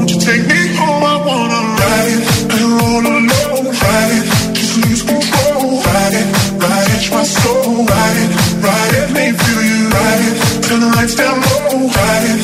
Won't 0.00 0.08
you 0.16 0.18
take 0.20 0.44
me 0.48 0.60
home? 0.80 1.04
I 1.04 1.16
wanna 1.28 1.60
ride 1.76 2.08
it. 2.08 2.22
And 2.56 2.68
roll 2.72 3.04
alone. 3.04 3.68
Ride 3.68 4.12
it. 4.16 4.24
Just 4.56 4.80
lose 4.80 5.02
control. 5.04 5.76
Ride 5.92 6.16
it. 6.16 6.26
Ride 6.56 6.92
it. 6.96 7.04
My 7.12 7.20
soul. 7.20 7.84
Ride 7.84 8.20
it. 8.24 8.43
Ride 8.64 8.94
it. 9.00 9.12
Make 9.12 9.36
you. 9.48 9.88
Ride 9.92 10.22
it. 10.28 10.64
Turn 10.64 10.80
the 10.80 10.88
lights 10.96 11.14
down 11.14 11.40
low. 11.40 11.86
Ride 11.88 12.26
it. 12.32 12.43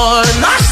oh, 0.00 0.67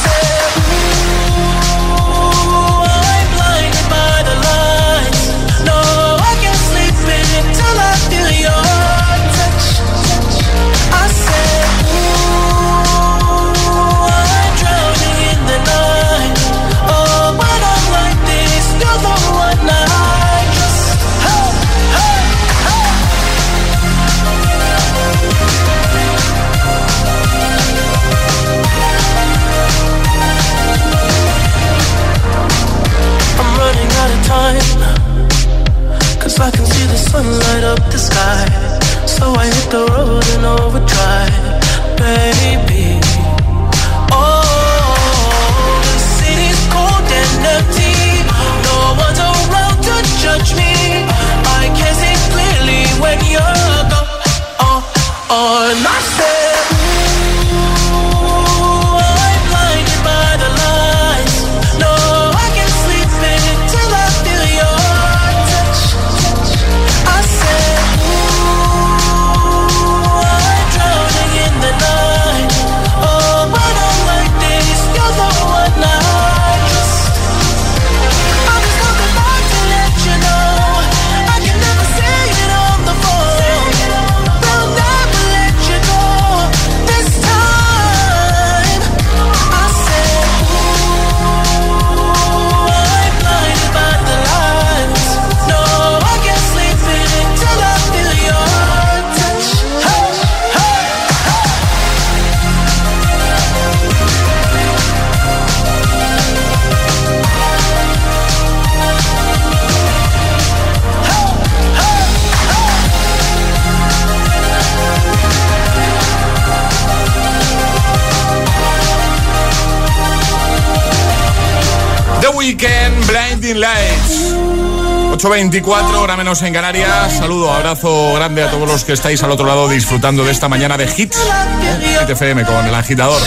8.24, 125.31 125.95
hora 125.99 126.17
menos 126.17 126.41
en 126.43 126.55
Canarias. 126.55 127.15
Saludo, 127.19 127.53
abrazo 127.53 128.15
grande 128.15 128.45
a 128.45 128.51
todos 128.51 128.69
los 128.69 128.85
que 128.85 128.93
estáis 128.93 129.21
al 129.25 129.33
otro 129.33 129.45
lado 129.45 129.69
disfrutando 129.69 130.25
de 130.25 130.31
esta 130.31 130.49
mañana 130.49 130.77
de 130.79 130.85
hits. 130.85 131.17
¿eh? 131.19 131.99
Hit 132.01 132.11
FM 132.11 132.45
con 132.45 132.65
el 132.65 132.73
agitador. 132.73 133.21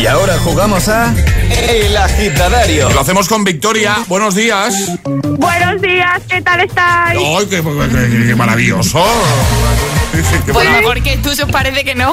Y 0.00 0.06
ahora 0.06 0.38
jugamos 0.38 0.88
a 0.88 1.12
El 1.68 1.96
Agitadario. 1.96 2.90
Lo 2.90 3.00
hacemos 3.00 3.26
con 3.28 3.42
Victoria. 3.42 3.96
Buenos 4.06 4.36
días. 4.36 4.72
Buenos 5.04 5.82
días, 5.82 6.22
¿qué 6.28 6.40
tal 6.42 6.60
estáis? 6.60 7.18
¡Ay, 7.20 7.46
qué, 7.46 7.56
qué- 7.60 8.26
qué 8.28 8.34
maravilloso! 8.36 9.04
Qué 10.12 10.52
Pues 10.52 10.64
buena, 10.64 10.78
mejor 10.78 11.02
que 11.02 11.16
tú, 11.16 11.30
os 11.30 11.40
parece 11.50 11.82
que 11.84 11.96
no. 11.96 12.12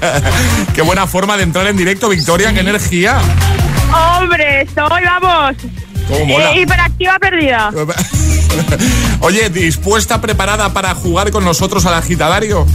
qué 0.74 0.82
buena 0.82 1.06
forma 1.06 1.36
de 1.36 1.44
entrar 1.44 1.68
en 1.68 1.76
directo, 1.76 2.08
Victoria. 2.08 2.52
¡Qué 2.52 2.60
energía! 2.60 3.20
Hombre, 4.18 4.62
estoy, 4.62 5.02
vamos. 5.04 5.54
¡Cómo 6.08 6.24
mola! 6.26 6.52
eh, 6.52 6.60
hiperactiva 6.60 7.18
perdida. 7.18 7.70
Oye, 9.20 9.50
¿dispuesta, 9.50 10.20
preparada 10.20 10.72
para 10.72 10.94
jugar 10.94 11.30
con 11.30 11.44
nosotros 11.44 11.84
al 11.86 11.94
agitadario? 11.94 12.66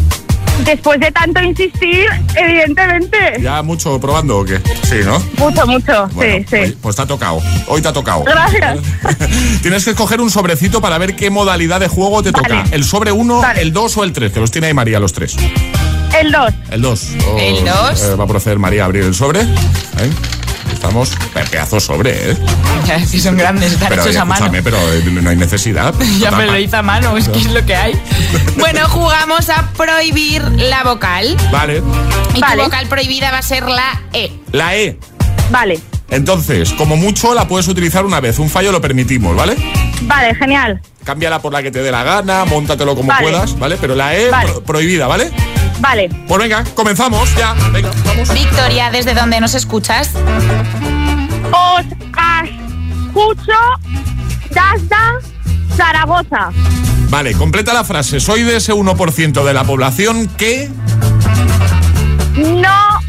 Después 0.66 1.00
de 1.00 1.12
tanto 1.12 1.42
insistir, 1.42 2.06
evidentemente. 2.36 3.18
¿Ya 3.42 3.64
mucho 3.64 4.00
probando 4.00 4.38
o 4.40 4.46
qué? 4.46 4.62
Sí, 4.84 4.98
¿no? 5.04 5.20
Mucho, 5.38 5.66
mucho, 5.66 6.08
Bueno, 6.14 6.38
sí, 6.38 6.46
sí. 6.48 6.56
hoy- 6.58 6.78
pues 6.80 6.96
te 6.96 7.02
ha 7.02 7.06
tocado. 7.08 7.42
Hoy 7.68 7.82
te 7.82 7.88
ha 7.88 7.94
tocado. 7.94 8.24
Gracias. 8.24 8.78
Tienes 9.64 9.84
que 9.84 9.92
escoger 9.92 10.22
un 10.22 10.30
sobrecito 10.30 10.80
para 10.80 11.00
ver 11.00 11.16
qué 11.16 11.32
modalidad 11.32 11.80
de 11.80 11.88
juego 11.88 12.22
te 12.22 12.32
toca. 12.32 12.66
El 12.72 12.84
sobre 12.84 13.12
1, 13.12 13.42
el 13.58 13.74
2 13.74 13.98
o 13.98 14.04
el 14.04 14.14
3, 14.14 14.32
que 14.32 14.40
los 14.40 14.52
tiene 14.52 14.68
ahí 14.68 14.74
María 14.76 15.00
los 15.00 15.12
tres. 15.12 15.36
El 16.22 16.32
2. 16.32 16.54
El 16.70 16.82
2. 16.84 17.08
El 17.40 17.66
dos. 17.66 18.20
va 18.20 18.24
a 18.24 18.28
proceder 18.28 18.60
María 18.60 18.84
a 18.84 18.86
abrir 18.86 19.04
el 19.06 19.16
sobre. 19.16 19.42
Ahí. 19.42 20.14
Estamos. 20.84 21.12
Pe- 21.34 21.46
Pedazo 21.50 21.80
sobre, 21.80 22.32
¿eh? 22.32 22.38
Ya, 22.86 23.00
si 23.06 23.22
son 23.22 23.38
grandes, 23.38 23.72
están 23.72 23.88
Pero 23.88 24.02
hechos 24.04 24.18
a 24.18 24.26
mano. 24.26 24.52
pero 24.62 24.76
eh, 24.94 25.02
no 25.10 25.30
hay 25.30 25.38
necesidad. 25.38 25.94
Ya 26.20 26.30
me 26.32 26.46
lo 26.46 26.58
hice 26.58 26.76
a 26.76 26.82
mano, 26.82 27.16
es 27.16 27.30
que 27.30 27.40
es 27.40 27.46
lo 27.52 27.66
que 27.66 27.74
hay. 27.74 27.94
Bueno, 28.58 28.82
jugamos 28.90 29.50
a 29.50 29.70
prohibir 29.78 30.42
la 30.44 30.84
vocal. 30.84 31.38
Vale. 31.54 31.82
Y 32.36 32.42
tu 32.42 32.62
vocal 32.62 32.88
prohibida 32.88 33.32
va 33.32 33.38
a 33.38 33.42
ser 33.42 33.64
la 33.70 34.02
E. 34.12 34.34
La 34.52 34.76
E. 34.76 35.00
Vale, 35.52 35.80
Entonces, 36.10 36.74
como 36.74 36.98
mucho 36.98 37.34
la 37.34 37.48
puedes 37.48 37.68
utilizar 37.70 38.04
una 38.06 38.20
vez. 38.20 38.38
Un 38.40 38.50
fallo 38.50 38.72
lo 38.74 38.82
permitimos, 38.82 39.36
¿vale? 39.38 39.56
vale, 40.02 40.36
genial. 40.36 40.82
Cámbiala 41.06 41.42
por 41.42 41.54
la 41.54 41.64
que 41.64 41.72
te 41.72 41.82
dé 41.82 41.92
la 41.92 42.04
gana, 42.04 42.44
móntatelo 42.44 42.94
como 42.96 43.08
Vale. 43.10 43.22
puedas, 43.24 43.58
¿vale? 43.58 43.78
Pero 43.80 43.96
la 43.96 44.16
E 44.16 44.30
Vale. 44.30 44.52
pro- 44.52 44.64
prohibida, 44.64 45.08
¿vale? 45.08 45.32
Vale. 45.80 46.10
Pues 46.28 46.42
venga, 46.42 46.64
comenzamos 46.76 47.34
ya. 47.36 47.54
Venga, 47.72 47.92
vamos. 48.06 48.34
Victoria, 48.34 48.92
¿desde 48.92 49.14
dónde 49.14 49.40
nos 49.40 49.56
escuchas? 49.56 50.12
Os 51.52 51.86
escucho 53.06 53.52
desde 54.50 55.76
Zaragoza. 55.76 56.50
Vale, 57.10 57.34
completa 57.34 57.74
la 57.74 57.84
frase. 57.84 58.20
Soy 58.20 58.44
de 58.44 58.58
ese 58.58 58.74
1% 58.74 59.44
de 59.44 59.54
la 59.54 59.64
población 59.64 60.28
que... 60.38 60.70
No 62.36 63.00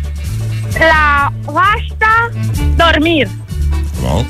la 0.78 1.32
basta 1.46 2.30
dormir. 2.76 3.28
No. 4.02 4.26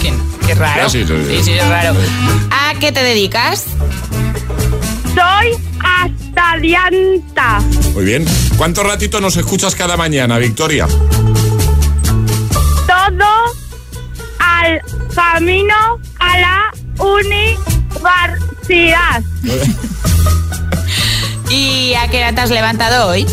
¿Qué, 0.00 0.12
qué 0.46 0.54
raro. 0.54 0.88
Sí, 0.88 1.04
sí, 1.06 1.14
sí. 1.26 1.36
Sí, 1.36 1.42
sí, 1.44 1.52
es 1.52 1.68
raro. 1.68 1.94
¿A 2.50 2.74
qué 2.78 2.92
te 2.92 3.02
dedicas? 3.02 3.66
Soy 5.14 5.56
astalianta. 5.82 7.60
Muy 7.94 8.04
bien. 8.04 8.24
¿Cuánto 8.56 8.82
ratito 8.82 9.20
nos 9.20 9.36
escuchas 9.36 9.74
cada 9.74 9.96
mañana, 9.96 10.38
Victoria? 10.38 10.86
Todo 12.86 13.54
al 14.38 14.80
camino 15.14 15.74
a 16.18 16.38
la 16.38 16.72
universidad. 16.98 18.02
¿Y 21.50 21.94
a 21.94 22.08
qué 22.08 22.18
hora 22.18 22.34
te 22.34 22.40
has 22.40 22.50
levantado 22.50 23.08
hoy? 23.08 23.26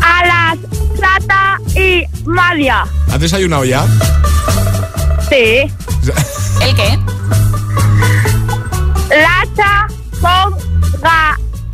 A 0.00 0.26
las 0.26 0.58
plata 0.96 1.58
y 1.74 2.04
media. 2.24 2.84
¿Has 3.10 3.18
desayunado 3.20 3.64
ya? 3.64 3.84
Sí. 5.28 5.70
¿El 6.60 6.76
qué? 6.76 6.98
Lacha 9.08 9.88
con 10.22 10.56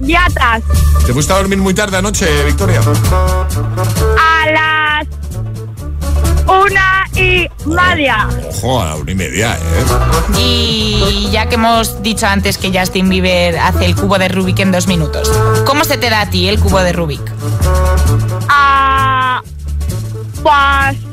galletas. 0.01 0.63
¿Te 1.07 1.13
fuiste 1.13 1.33
a 1.33 1.37
dormir 1.37 1.59
muy 1.59 1.75
tarde 1.75 1.99
anoche, 1.99 2.27
Victoria? 2.45 2.81
A 4.19 4.51
las 4.51 5.07
una 6.47 7.05
y 7.15 7.49
media. 7.67 8.29
Ojo, 8.49 8.83
a 8.83 8.87
la 8.87 8.95
una 8.97 9.11
y 9.11 9.15
media, 9.15 9.57
¿eh? 9.57 10.39
Y 10.39 11.29
ya 11.31 11.47
que 11.47 11.57
hemos 11.57 12.03
dicho 12.03 12.27
antes 12.27 12.59
que 12.59 12.77
Justin 12.77 13.09
Bieber 13.09 13.59
hace 13.59 13.85
el 13.85 13.95
cubo 13.95 14.19
de 14.19 14.29
Rubik 14.29 14.59
en 14.61 14.73
dos 14.73 14.87
minutos, 14.87 15.31
¿cómo 15.67 15.85
se 15.85 15.99
te 15.99 16.11
da 16.11 16.23
a 16.23 16.31
ti 16.31 16.49
el 16.49 16.59
cubo 16.59 16.81
de 16.81 16.93
Rubik? 16.93 17.23
Ah, 18.49 19.43
pues 20.43 21.08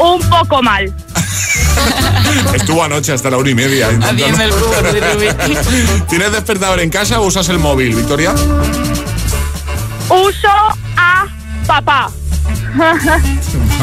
un 0.00 0.20
poco 0.28 0.62
mal. 0.62 0.88
Estuvo 2.54 2.82
anoche 2.82 3.12
hasta 3.12 3.30
la 3.30 3.36
una 3.36 3.50
y 3.50 3.54
media. 3.54 3.88
el. 3.88 4.00
¿Tienes 6.08 6.32
despertador 6.32 6.80
en 6.80 6.90
casa 6.90 7.20
o 7.20 7.26
usas 7.26 7.48
el 7.48 7.58
móvil, 7.58 7.94
Victoria? 7.94 8.32
Uso 10.08 10.48
a 10.96 11.26
papá. 11.66 12.10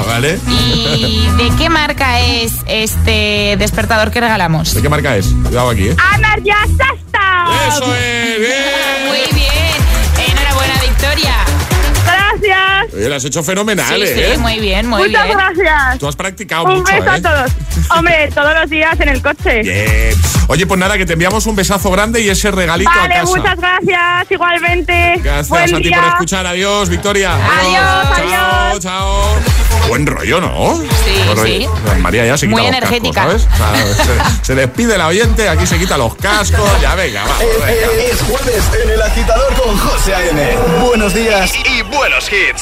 ¿Vale? 0.07 0.39
¿Y 0.47 1.27
de 1.37 1.51
qué 1.57 1.69
marca 1.69 2.19
es 2.21 2.53
este 2.67 3.55
despertador 3.57 4.11
que 4.11 4.21
regalamos? 4.21 4.73
¿De 4.73 4.81
qué 4.81 4.89
marca 4.89 5.15
es? 5.17 5.27
Cuidado 5.43 5.69
aquí, 5.69 5.87
¿eh? 5.89 5.95
Ana 6.13 6.35
ya 6.43 6.55
está. 6.65 6.87
¡Eso 7.67 7.93
es! 7.95 8.39
¡Bien! 8.39 9.07
Muy 9.07 9.17
bien. 9.33 9.36
Oye, 12.93 13.09
lo 13.09 13.15
has 13.15 13.25
hecho 13.25 13.43
fenomenal, 13.43 13.95
Sí, 14.01 14.07
sí, 14.07 14.19
¿eh? 14.21 14.37
muy 14.37 14.59
bien, 14.59 14.87
muy 14.87 15.07
Muchas 15.07 15.25
bien. 15.25 15.37
gracias. 15.37 15.99
Tú 15.99 16.07
has 16.07 16.15
practicado 16.15 16.65
Un 16.65 16.79
mucho, 16.79 16.93
beso 16.93 17.05
¿eh? 17.05 17.09
a 17.09 17.21
todos. 17.21 17.51
Hombre, 17.95 18.29
todos 18.35 18.53
los 18.53 18.69
días 18.69 18.99
en 18.99 19.09
el 19.09 19.21
coche. 19.21 19.61
Bien. 19.63 20.15
Oye, 20.49 20.65
pues 20.65 20.79
nada, 20.79 20.97
que 20.97 21.05
te 21.05 21.13
enviamos 21.13 21.45
un 21.45 21.55
besazo 21.55 21.91
grande 21.91 22.21
y 22.21 22.29
ese 22.29 22.49
regalito 22.51 22.89
a 22.89 22.95
Vale, 22.95 23.13
casa. 23.15 23.25
muchas 23.25 23.57
gracias. 23.57 24.31
Igualmente. 24.31 25.15
Gracias 25.21 25.49
Buen 25.49 25.75
a 25.75 25.77
ti 25.77 25.83
día. 25.83 25.97
por 25.99 26.07
escuchar. 26.09 26.47
Adiós, 26.47 26.89
Victoria. 26.89 27.33
Adiós, 27.35 27.73
Chao, 27.73 28.13
adiós. 28.71 28.79
chao. 28.83 29.39
Buen 29.89 30.05
rollo, 30.05 30.41
¿no? 30.41 30.81
Sí, 31.05 31.21
sí. 31.45 31.67
María 31.99 32.25
ya 32.25 32.37
se 32.37 32.45
quita 32.47 32.57
Muy 32.61 32.67
los 32.67 32.77
energética. 32.77 33.23
cascos, 33.25 33.47
¿sabes? 33.57 33.83
O 33.85 33.93
sea, 33.95 34.05
se, 34.39 34.45
se 34.45 34.55
despide 34.55 34.97
la 34.97 35.07
oyente, 35.07 35.47
aquí 35.47 35.65
se 35.65 35.77
quita 35.79 35.97
los 35.97 36.15
cascos. 36.15 36.69
Ya, 36.81 36.95
venga, 36.95 37.23
va. 37.23 37.41
Eh, 37.41 37.47
venga. 37.53 37.71
eh, 37.71 38.09
Es 38.11 38.21
jueves 38.21 38.63
en 38.83 38.89
el 38.91 39.01
agitador 39.01 39.53
con 39.55 39.77
José 39.77 40.15
A.M. 40.15 40.57
Buenos 40.85 41.13
días. 41.13 41.51
Y 41.65 41.81
buenos 41.83 42.29
hits. 42.31 42.61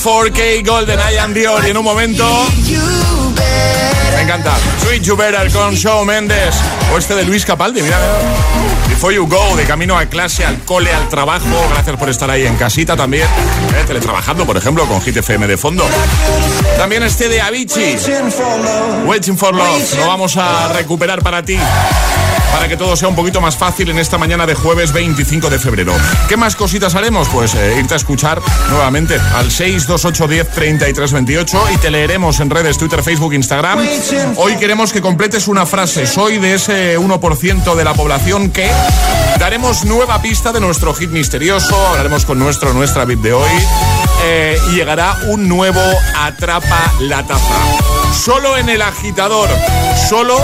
24K 0.00 0.64
Golden 0.66 0.98
Eye 0.98 1.18
and 1.18 1.34
Dior. 1.34 1.62
Y 1.66 1.70
en 1.70 1.76
un 1.76 1.84
momento. 1.84 2.24
Me 4.14 4.22
encanta. 4.22 4.52
Sweet 4.82 5.02
You 5.02 5.14
Better 5.16 5.50
con 5.52 5.74
Shawn 5.74 6.06
Mendes. 6.06 6.54
O 6.92 6.98
este 6.98 7.14
de 7.14 7.24
Luis 7.24 7.44
Capaldi, 7.44 7.82
mira. 7.82 7.98
Before 8.88 9.14
You 9.14 9.26
Go, 9.26 9.56
de 9.56 9.64
camino 9.64 9.98
a 9.98 10.06
clase, 10.06 10.44
al 10.44 10.58
cole, 10.64 10.92
al 10.92 11.08
trabajo. 11.08 11.44
Gracias 11.74 11.96
por 11.96 12.08
estar 12.08 12.30
ahí 12.30 12.46
en 12.46 12.56
casita 12.56 12.96
también. 12.96 13.24
eh, 13.26 13.84
teletrabajando, 13.86 14.46
por 14.46 14.56
ejemplo, 14.56 14.86
con 14.86 15.02
Hit 15.02 15.18
FM 15.18 15.46
de 15.46 15.56
fondo. 15.58 15.86
También 16.78 17.02
este 17.02 17.28
de 17.28 17.40
Avicii. 17.42 17.96
Waiting 19.04 19.36
for 19.36 19.54
Love. 19.54 19.96
Lo 19.98 20.06
vamos 20.06 20.36
a 20.38 20.72
recuperar 20.72 21.22
para 21.22 21.42
ti. 21.44 21.58
Para 22.52 22.68
que 22.68 22.76
todo 22.76 22.96
sea 22.96 23.08
un 23.08 23.14
poquito 23.14 23.40
más 23.40 23.56
fácil 23.56 23.90
en 23.90 23.98
esta 23.98 24.18
mañana 24.18 24.44
de 24.46 24.54
jueves 24.54 24.92
25 24.92 25.48
de 25.50 25.58
febrero. 25.58 25.94
¿Qué 26.28 26.36
más 26.36 26.56
cositas 26.56 26.94
haremos? 26.94 27.28
Pues 27.28 27.54
eh, 27.54 27.76
irte 27.78 27.94
a 27.94 27.96
escuchar 27.96 28.40
nuevamente 28.70 29.18
al 29.34 29.50
62810 29.50 30.48
3328 30.50 31.64
y 31.74 31.76
te 31.78 31.90
leeremos 31.90 32.40
en 32.40 32.50
redes 32.50 32.76
Twitter, 32.76 33.02
Facebook, 33.02 33.32
Instagram. 33.34 33.78
Hoy 34.36 34.56
queremos 34.56 34.92
que 34.92 35.00
completes 35.00 35.48
una 35.48 35.64
frase. 35.64 36.06
Soy 36.06 36.38
de 36.38 36.54
ese 36.54 36.98
1% 36.98 37.74
de 37.74 37.84
la 37.84 37.94
población 37.94 38.50
que 38.50 38.68
daremos 39.38 39.84
nueva 39.84 40.20
pista 40.20 40.52
de 40.52 40.60
nuestro 40.60 40.92
hit 40.94 41.10
misterioso. 41.10 41.74
Hablaremos 41.88 42.24
con 42.26 42.38
nuestro, 42.38 42.74
nuestra 42.74 43.04
VIP 43.04 43.20
de 43.20 43.32
hoy. 43.32 43.50
eh, 44.24 44.58
y 44.70 44.74
llegará 44.74 45.16
un 45.28 45.48
nuevo 45.48 45.80
Atrapa 46.18 46.92
la 47.00 47.26
Taza. 47.26 47.54
Solo 48.12 48.56
en 48.58 48.68
el 48.68 48.82
agitador. 48.82 49.48
Solo 50.08 50.38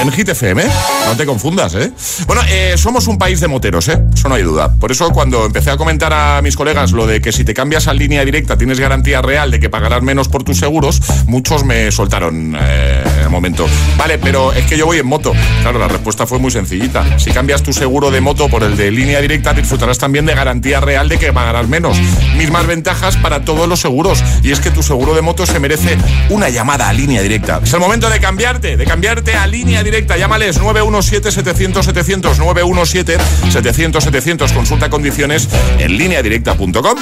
En 0.00 0.12
Hit 0.12 0.28
FM, 0.28 0.62
¿eh? 0.62 0.70
No 1.06 1.16
te 1.16 1.26
confundas, 1.26 1.74
¿eh? 1.74 1.90
Bueno, 2.28 2.42
eh, 2.48 2.74
somos 2.76 3.08
un 3.08 3.18
país 3.18 3.40
de 3.40 3.48
moteros, 3.48 3.88
¿eh? 3.88 4.00
Eso 4.14 4.28
no 4.28 4.36
hay 4.36 4.44
duda. 4.44 4.72
Por 4.72 4.92
eso 4.92 5.10
cuando 5.10 5.44
empecé 5.44 5.72
a 5.72 5.76
comentar 5.76 6.12
a 6.12 6.40
mis 6.40 6.54
colegas 6.54 6.92
lo 6.92 7.04
de 7.04 7.20
que 7.20 7.32
si 7.32 7.44
te 7.44 7.52
cambias 7.52 7.88
a 7.88 7.94
línea 7.94 8.24
directa 8.24 8.56
tienes 8.56 8.78
garantía 8.78 9.22
real 9.22 9.50
de 9.50 9.58
que 9.58 9.68
pagarás 9.68 10.02
menos 10.02 10.28
por 10.28 10.44
tus 10.44 10.58
seguros, 10.58 11.02
muchos 11.26 11.64
me 11.64 11.90
soltaron 11.90 12.56
eh, 12.60 13.02
el 13.22 13.28
momento. 13.28 13.66
Vale, 13.96 14.18
pero 14.18 14.52
es 14.52 14.66
que 14.66 14.78
yo 14.78 14.86
voy 14.86 14.98
en 14.98 15.06
moto. 15.06 15.32
Claro, 15.62 15.80
la 15.80 15.88
respuesta 15.88 16.28
fue 16.28 16.38
muy 16.38 16.52
sencillita. 16.52 17.18
Si 17.18 17.32
cambias 17.32 17.64
tu 17.64 17.72
seguro 17.72 18.12
de 18.12 18.20
moto 18.20 18.48
por 18.48 18.62
el 18.62 18.76
de 18.76 18.92
línea 18.92 19.20
directa, 19.20 19.52
disfrutarás 19.52 19.98
también 19.98 20.26
de 20.26 20.34
garantía 20.34 20.80
real 20.80 21.08
de 21.08 21.18
que 21.18 21.32
pagarás 21.32 21.66
menos. 21.66 21.98
Mismas 22.36 22.68
ventajas 22.68 23.16
para 23.16 23.44
todos 23.44 23.68
los 23.68 23.80
seguros. 23.80 24.22
Y 24.44 24.52
es 24.52 24.60
que 24.60 24.70
tu 24.70 24.84
seguro 24.84 25.16
de 25.16 25.22
moto 25.22 25.44
se 25.44 25.58
merece 25.58 25.98
una 26.30 26.50
llamada 26.50 26.88
a 26.88 26.92
línea 26.92 27.20
directa. 27.20 27.60
Es 27.64 27.72
el 27.72 27.80
momento 27.80 28.08
de 28.08 28.20
cambiarte, 28.20 28.76
de 28.76 28.84
cambiarte 28.84 29.34
a 29.34 29.46
línea 29.48 29.82
directa. 29.82 29.87
Llámales 29.90 30.60
917-700-700, 30.60 32.36
917-700-700. 32.36 34.52
Consulta 34.52 34.90
condiciones 34.90 35.48
en 35.78 35.96
lineadirecta.com. 35.96 36.98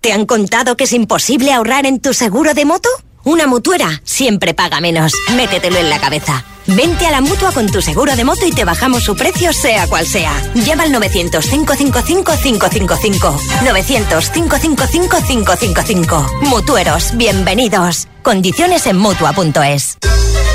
¿Te 0.00 0.12
han 0.12 0.26
contado 0.26 0.76
que 0.76 0.84
es 0.84 0.92
imposible 0.92 1.52
ahorrar 1.52 1.86
en 1.86 1.98
tu 2.00 2.14
seguro 2.14 2.54
de 2.54 2.64
moto? 2.64 2.88
Una 3.24 3.46
mutuera 3.46 4.00
siempre 4.04 4.54
paga 4.54 4.80
menos. 4.80 5.12
Métetelo 5.36 5.76
en 5.78 5.90
la 5.90 6.00
cabeza. 6.00 6.44
Vente 6.66 7.06
a 7.06 7.10
la 7.10 7.20
mutua 7.20 7.52
con 7.52 7.70
tu 7.70 7.80
seguro 7.80 8.16
de 8.16 8.24
moto 8.24 8.44
y 8.46 8.50
te 8.50 8.64
bajamos 8.64 9.04
su 9.04 9.14
precio, 9.16 9.52
sea 9.52 9.86
cual 9.86 10.06
sea. 10.06 10.32
Llama 10.54 10.82
al 10.84 10.92
900-555-555. 10.92 13.38
900-555-555. 13.64 16.40
Mutueros, 16.42 17.16
bienvenidos. 17.16 18.07
Condiciones 18.28 18.86
en 18.86 18.98
mutua.es. 18.98 19.96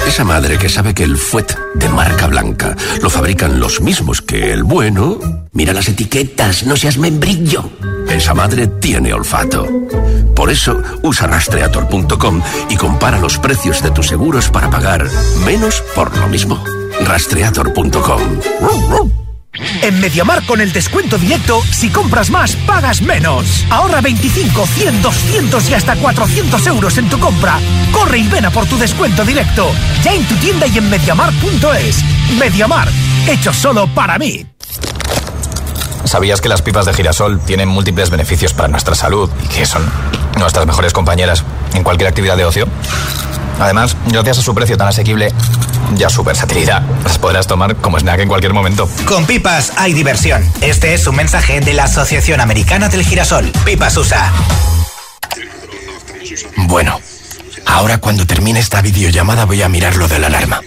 Esa 0.07 0.23
madre 0.23 0.59
que 0.59 0.69
sabe 0.69 0.93
que 0.93 1.03
el 1.03 1.17
fuet 1.17 1.57
de 1.73 1.89
marca 1.89 2.27
blanca 2.27 2.75
lo 3.01 3.09
fabrican 3.09 3.59
los 3.59 3.81
mismos 3.81 4.21
que 4.21 4.53
el 4.53 4.61
bueno. 4.61 5.17
Mira 5.53 5.73
las 5.73 5.87
etiquetas, 5.87 6.67
no 6.67 6.75
seas 6.75 6.99
membrillo. 6.99 7.67
Esa 8.07 8.35
madre 8.35 8.67
tiene 8.67 9.11
olfato. 9.11 9.67
Por 10.35 10.51
eso 10.51 10.83
usa 11.01 11.25
rastreator.com 11.25 12.43
y 12.69 12.75
compara 12.75 13.17
los 13.17 13.39
precios 13.39 13.81
de 13.81 13.89
tus 13.89 14.05
seguros 14.05 14.49
para 14.49 14.69
pagar 14.69 15.09
menos 15.43 15.81
por 15.95 16.15
lo 16.15 16.27
mismo. 16.27 16.63
Rastreator.com. 17.03 19.22
En 19.53 19.99
Mediamar 19.99 20.43
con 20.45 20.61
el 20.61 20.73
descuento 20.73 21.17
directo, 21.17 21.61
si 21.71 21.89
compras 21.89 22.29
más, 22.29 22.55
pagas 22.55 23.01
menos. 23.01 23.65
Ahorra 23.69 24.01
25, 24.01 24.65
100, 24.65 25.01
200 25.01 25.69
y 25.69 25.73
hasta 25.75 25.95
400 25.95 26.67
euros 26.67 26.97
en 26.97 27.09
tu 27.09 27.19
compra. 27.19 27.59
Corre 27.91 28.19
y 28.19 28.27
ven 28.27 28.45
a 28.45 28.51
por 28.51 28.65
tu 28.65 28.77
descuento 28.77 29.23
directo. 29.23 29.71
Ya 30.03 30.13
en 30.13 30.25
tu 30.25 30.35
tienda 30.35 30.65
y 30.65 30.77
en 30.77 30.89
mediamar.es. 30.89 32.03
Mediamar, 32.39 32.87
hecho 33.27 33.53
solo 33.53 33.87
para 33.93 34.17
mí. 34.17 34.45
¿Sabías 36.05 36.41
que 36.41 36.49
las 36.49 36.61
pipas 36.61 36.85
de 36.85 36.93
girasol 36.93 37.39
tienen 37.39 37.69
múltiples 37.69 38.09
beneficios 38.09 38.53
para 38.53 38.67
nuestra 38.67 38.95
salud 38.95 39.29
y 39.43 39.47
que 39.47 39.65
son 39.65 39.83
nuestras 40.37 40.65
mejores 40.65 40.93
compañeras 40.93 41.43
en 41.73 41.83
cualquier 41.83 42.09
actividad 42.09 42.37
de 42.37 42.45
ocio? 42.45 42.67
Además, 43.59 43.95
gracias 44.07 44.39
a 44.39 44.41
su 44.41 44.53
precio 44.53 44.77
tan 44.77 44.87
asequible 44.87 45.31
y 45.97 46.03
a 46.03 46.09
su 46.09 46.23
versatilidad, 46.23 46.81
las 47.03 47.17
podrás 47.17 47.47
tomar 47.47 47.75
como 47.75 47.99
snack 47.99 48.19
en 48.21 48.27
cualquier 48.27 48.53
momento. 48.53 48.89
Con 49.05 49.25
pipas 49.25 49.73
hay 49.77 49.93
diversión. 49.93 50.43
Este 50.61 50.93
es 50.93 51.05
un 51.07 51.15
mensaje 51.15 51.59
de 51.59 51.73
la 51.73 51.85
Asociación 51.85 52.41
Americana 52.41 52.89
del 52.89 53.03
Girasol. 53.03 53.51
Pipas 53.65 53.97
USA. 53.97 54.31
Bueno, 56.57 56.99
ahora 57.65 57.99
cuando 57.99 58.25
termine 58.25 58.59
esta 58.59 58.81
videollamada 58.81 59.45
voy 59.45 59.61
a 59.61 59.69
mirar 59.69 59.95
lo 59.95 60.07
de 60.07 60.19
la 60.19 60.27
alarma. 60.27 60.61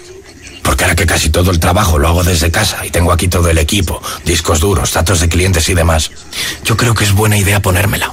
Porque 0.63 0.85
ahora 0.85 0.97
que 0.97 1.07
casi 1.07 1.31
todo 1.31 1.53
el 1.53 1.61
trabajo 1.61 1.99
lo 1.99 2.09
hago 2.09 2.25
desde 2.25 2.51
casa 2.51 2.85
y 2.85 2.91
tengo 2.91 3.13
aquí 3.13 3.29
todo 3.29 3.49
el 3.49 3.59
equipo, 3.59 4.03
discos 4.25 4.61
duros, 4.61 4.93
datos 4.93 5.21
de 5.21 5.29
clientes 5.29 5.69
y 5.69 5.75
demás, 5.75 6.11
yo 6.65 6.77
creo 6.77 6.95
que 6.95 7.05
es 7.05 7.13
buena 7.13 7.37
idea 7.37 7.61
ponérmela. 7.61 8.13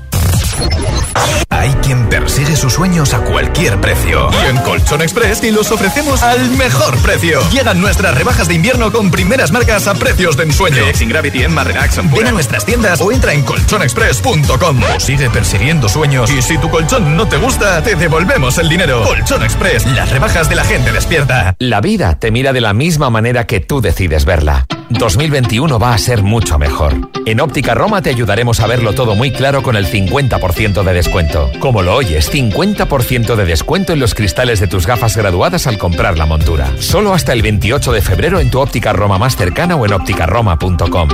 Hay 1.49 1.69
quien 1.83 2.09
persigue 2.09 2.55
sus 2.55 2.73
sueños 2.73 3.13
a 3.13 3.19
cualquier 3.19 3.79
precio. 3.79 4.29
Y 4.31 4.49
en 4.49 4.57
Colchón 4.63 5.01
Express 5.01 5.43
y 5.43 5.51
los 5.51 5.71
ofrecemos 5.71 6.23
al 6.23 6.49
mejor 6.51 6.97
precio. 6.99 7.39
Llegan 7.51 7.79
nuestras 7.79 8.15
rebajas 8.15 8.47
de 8.47 8.55
invierno 8.55 8.91
con 8.91 9.11
primeras 9.11 9.51
marcas 9.51 9.87
a 9.87 9.93
precios 9.93 10.37
de 10.37 10.43
ensueño. 10.43 10.77
Relaxing 10.77 11.09
Gravity, 11.09 11.43
Emma 11.43 11.63
Relax, 11.63 11.97
Ven 12.11 12.27
a 12.27 12.31
nuestras 12.31 12.65
tiendas 12.65 12.99
o 13.01 13.11
entra 13.11 13.33
en 13.33 13.43
colchonexpress.com. 13.43 14.81
O 14.95 14.99
sigue 14.99 15.29
persiguiendo 15.29 15.87
sueños 15.87 16.31
y 16.31 16.41
si 16.41 16.57
tu 16.57 16.69
colchón 16.69 17.15
no 17.15 17.27
te 17.27 17.37
gusta, 17.37 17.83
te 17.83 17.95
devolvemos 17.95 18.57
el 18.57 18.69
dinero. 18.69 19.03
Colchón 19.03 19.43
Express, 19.43 19.85
las 19.85 20.09
rebajas 20.09 20.49
de 20.49 20.55
la 20.55 20.63
gente 20.63 20.91
despierta. 20.91 21.55
La 21.59 21.81
vida 21.81 22.17
te 22.17 22.31
mira 22.31 22.53
de 22.53 22.61
la 22.61 22.73
misma 22.73 23.09
manera 23.09 23.45
que 23.45 23.59
tú 23.59 23.81
decides 23.81 24.25
verla. 24.25 24.65
2021 24.89 25.79
va 25.79 25.93
a 25.93 25.97
ser 25.97 26.21
mucho 26.21 26.57
mejor. 26.57 26.95
En 27.25 27.39
Óptica 27.39 27.73
Roma 27.73 28.01
te 28.01 28.09
ayudaremos 28.09 28.59
a 28.59 28.67
verlo 28.67 28.93
todo 28.93 29.15
muy 29.15 29.31
claro 29.31 29.63
con 29.63 29.75
el 29.75 29.85
50% 29.85 30.50
de 30.51 30.93
descuento. 30.93 31.49
Como 31.59 31.81
lo 31.81 31.95
oyes, 31.95 32.31
50% 32.31 33.35
de 33.35 33.45
descuento 33.45 33.93
en 33.93 33.99
los 33.99 34.13
cristales 34.13 34.59
de 34.59 34.67
tus 34.67 34.85
gafas 34.85 35.15
graduadas 35.15 35.65
al 35.65 35.77
comprar 35.77 36.17
la 36.17 36.25
montura. 36.25 36.71
Solo 36.79 37.13
hasta 37.13 37.31
el 37.33 37.41
28 37.41 37.91
de 37.93 38.01
febrero 38.01 38.39
en 38.39 38.51
tu 38.51 38.59
Óptica 38.59 38.91
Roma 38.91 39.17
más 39.17 39.35
cercana 39.37 39.75
o 39.75 39.85
en 39.85 39.93
ópticaroma.com. 39.93 41.09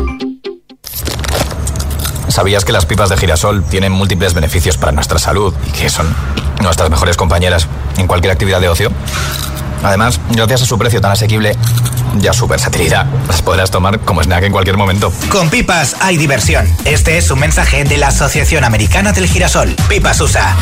¿Sabías 2.29 2.65
que 2.65 2.71
las 2.71 2.85
pipas 2.85 3.09
de 3.09 3.17
girasol 3.17 3.63
tienen 3.63 3.91
múltiples 3.91 4.33
beneficios 4.33 4.75
para 4.75 4.91
nuestra 4.91 5.19
salud 5.19 5.53
y 5.67 5.71
que 5.71 5.89
son 5.89 6.07
nuestras 6.61 6.89
mejores 6.89 7.15
compañeras 7.15 7.67
en 7.97 8.07
cualquier 8.07 8.31
actividad 8.31 8.59
de 8.59 8.69
ocio? 8.69 8.91
Además, 9.83 10.19
gracias 10.29 10.63
a 10.63 10.65
su 10.65 10.77
precio 10.77 11.01
tan 11.01 11.11
asequible 11.11 11.55
y 12.21 12.27
a 12.27 12.33
su 12.33 12.47
versatilidad, 12.47 13.05
las 13.27 13.41
podrás 13.41 13.69
tomar 13.69 13.99
como 13.99 14.21
snack 14.23 14.43
en 14.43 14.51
cualquier 14.51 14.77
momento. 14.77 15.11
Con 15.29 15.49
pipas 15.49 15.95
hay 15.99 16.17
diversión. 16.17 16.67
Este 16.85 17.17
es 17.17 17.29
un 17.31 17.39
mensaje 17.39 17.83
de 17.83 17.97
la 17.97 18.07
Asociación 18.07 18.63
Americana 18.63 19.11
del 19.11 19.27
Girasol. 19.27 19.75
Pipas 19.89 20.19
USA. 20.21 20.55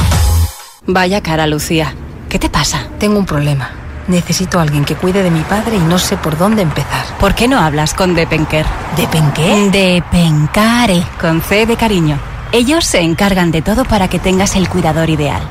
Vaya 0.88 1.22
cara, 1.22 1.48
Lucía. 1.48 1.96
¿Qué 2.30 2.40
te 2.40 2.50
pasa? 2.50 2.88
Tengo 3.00 3.18
un 3.18 3.26
problema. 3.26 3.72
Necesito 4.08 4.60
a 4.60 4.62
alguien 4.62 4.86
que 4.86 4.96
cuide 4.96 5.24
de 5.24 5.32
mi 5.32 5.42
padre 5.42 5.78
y 5.78 5.80
no 5.80 5.98
sé 5.98 6.16
por 6.18 6.38
dónde 6.38 6.62
empezar. 6.62 7.06
¿Por 7.20 7.34
qué 7.34 7.48
no 7.48 7.60
hablas 7.60 7.94
con 7.94 8.14
Depenker? 8.14 8.66
¿Depenqué? 8.96 9.70
Depencare. 9.72 11.04
Con 11.20 11.42
C 11.42 11.66
de 11.66 11.76
cariño. 11.76 12.20
Ellos 12.52 12.86
se 12.86 13.02
encargan 13.02 13.52
de 13.52 13.62
todo 13.62 13.84
para 13.84 14.08
que 14.08 14.20
tengas 14.20 14.56
el 14.56 14.70
cuidador 14.70 15.10
ideal. 15.10 15.42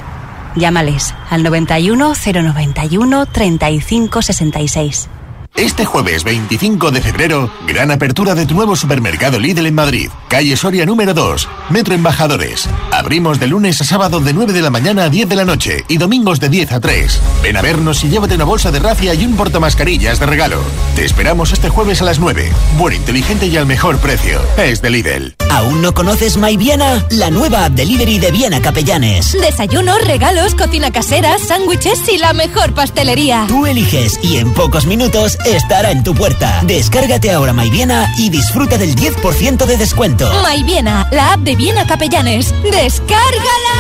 Llámales 0.57 1.15
al 1.31 1.43
91 1.43 2.13
091 2.15 3.27
35 3.27 4.23
66. 4.23 5.09
Este 5.57 5.85
jueves 5.85 6.25
25 6.25 6.91
de 6.91 7.01
febrero, 7.01 7.49
gran 7.65 7.93
apertura 7.93 8.35
de 8.35 8.45
tu 8.45 8.55
nuevo 8.55 8.75
supermercado 8.75 9.39
Lidl 9.39 9.67
en 9.67 9.75
Madrid, 9.75 10.11
calle 10.29 10.57
Soria 10.57 10.85
número 10.85 11.15
2, 11.15 11.49
Metro 11.71 11.95
Embajadores. 11.95 12.69
Abrimos 13.05 13.39
de 13.39 13.49
lunes 13.49 13.79
a 13.83 13.85
sábado 13.85 14.19
de 14.21 14.33
9 14.33 14.55
de 14.55 14.63
la 14.63 14.71
mañana 14.71 15.05
a 15.05 15.11
10 15.11 15.29
de 15.29 15.37
la 15.37 15.45
noche 15.45 15.85
y 15.89 15.99
domingos 15.99 16.41
de 16.41 16.49
10 16.49 16.73
a 16.73 16.81
3. 16.81 17.21
Ven 17.43 17.59
a 17.59 17.61
vernos 17.61 18.03
y 18.03 18.09
llévate 18.09 18.35
una 18.35 18.45
bolsa 18.45 18.71
de 18.71 18.79
rafia 18.79 19.13
y 19.13 19.27
un 19.27 19.37
portamascarillas 19.37 20.19
de 20.19 20.25
regalo. 20.25 20.63
Te 20.97 21.05
esperamos 21.05 21.53
este 21.53 21.69
jueves 21.69 22.01
a 22.01 22.07
las 22.07 22.19
9. 22.19 22.51
Buen, 22.79 22.95
inteligente 22.95 23.47
y 23.47 23.59
al 23.59 23.67
mejor 23.67 23.99
precio. 23.99 24.41
Es 24.57 24.81
de 24.81 24.89
Lidl. 24.89 25.35
¿Aún 25.51 25.83
no 25.83 25.93
conoces 25.93 26.39
My 26.39 26.57
Viena? 26.57 27.07
La 27.11 27.31
nueva 27.31 27.67
app 27.67 27.75
delivery 27.75 28.19
de 28.19 28.33
Viena 28.33 28.61
Capellanes. 28.63 29.33
Desayunos, 29.39 30.03
regalos, 30.05 30.55
cocina 30.55 30.91
casera, 30.91 31.39
sándwiches 31.39 32.09
y 32.09 32.17
la 32.17 32.33
mejor 32.33 32.73
pastelería. 32.73 33.45
Tú 33.47 33.67
eliges 33.67 34.19
y 34.23 34.39
en 34.39 34.53
pocos 34.55 34.87
minutos 34.87 35.39
estará 35.45 35.93
en 35.93 36.03
tu 36.03 36.15
puerta. 36.15 36.61
Descárgate 36.67 37.31
ahora 37.31 37.53
My 37.53 37.69
Viena 37.69 38.11
y 38.19 38.31
disfruta 38.31 38.79
del 38.79 38.97
10% 38.97 39.67
de 39.67 39.77
descuento. 39.77 40.29
My 40.43 40.65
Viena, 40.65 41.07
la 41.13 41.35
app 41.35 41.41
de 41.41 41.55
Viena 41.55 41.87
Capellanes. 41.87 42.53
¡Descárgala! 42.95 43.77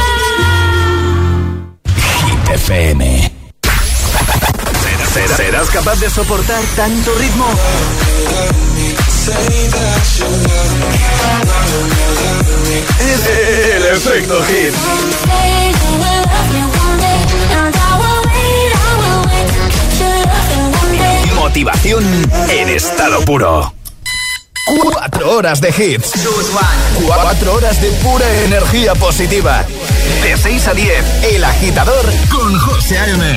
Hit 2.26 2.50
FM. 2.50 3.32
¿Serás, 5.12 5.36
serás 5.36 5.70
capaz 5.70 6.00
de 6.00 6.10
soportar 6.10 6.60
tanto 6.74 7.14
ritmo? 7.14 7.46
Es 12.98 13.26
el 13.76 13.84
efecto 13.84 14.42
hit. 14.46 14.74
Motivación 21.36 22.04
en 22.50 22.68
estado 22.68 23.24
puro. 23.24 23.72
Cuatro 24.66 25.36
horas 25.36 25.60
de 25.60 25.68
hits. 25.68 26.12
Cuatro 27.06 27.54
horas 27.54 27.80
de 27.82 27.90
pura 28.02 28.24
energía 28.44 28.94
positiva. 28.94 29.64
De 30.22 30.36
6 30.36 30.68
a 30.68 30.74
10, 30.74 31.04
El 31.34 31.44
Agitador 31.44 32.04
con 32.30 32.58
José 32.58 32.98
A.M. 32.98 33.36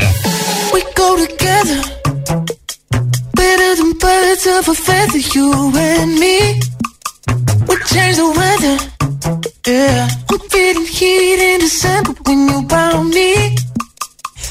We 0.73 0.83
go 0.95 1.17
together 1.17 1.81
Better 3.33 3.75
than 3.75 3.93
birds 3.97 4.47
of 4.47 4.69
a 4.69 4.73
feather 4.73 5.19
You 5.33 5.71
and 5.75 6.17
me 6.17 6.59
We 7.67 7.75
change 7.85 8.17
the 8.17 8.29
weather 8.35 8.77
Yeah 9.65 10.07
I'm 10.31 10.39
feeling 10.49 10.85
heat 10.85 11.39
in 11.39 11.59
December 11.59 12.13
When 12.25 12.47
you're 12.47 12.65
around 12.67 13.09
me 13.09 13.55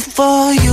for 0.00 0.52
you. 0.54 0.69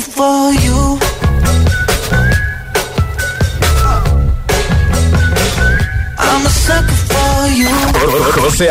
For 0.00 0.52
you. 0.62 0.96
I'm 6.18 6.46
a 6.46 6.50
sucker 6.50 6.98
for 7.10 7.48
you. 7.48 7.68
José 8.38 8.70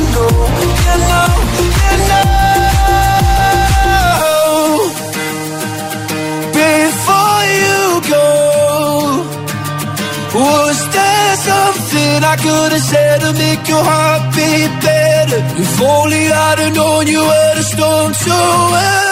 You 0.10 0.96
know, 1.10 1.30
you 1.80 1.96
know. 2.10 2.30
Before 6.60 7.44
you 7.62 7.80
go, 8.14 8.28
was 10.36 10.78
there 10.96 11.36
something 11.50 12.24
I 12.24 12.36
could 12.44 12.72
have 12.74 12.82
said 12.82 13.18
to 13.22 13.32
make 13.34 13.64
your 13.68 13.84
heart 13.84 14.24
beat 14.36 14.72
better? 14.82 15.40
If 15.62 15.82
only 15.82 16.24
I'd 16.32 16.60
have 16.60 16.74
known 16.76 17.08
you 17.08 17.22
were 17.22 17.54
the 17.56 17.64
storm 17.64 18.14
to 18.14 18.36
weather. 18.74 19.09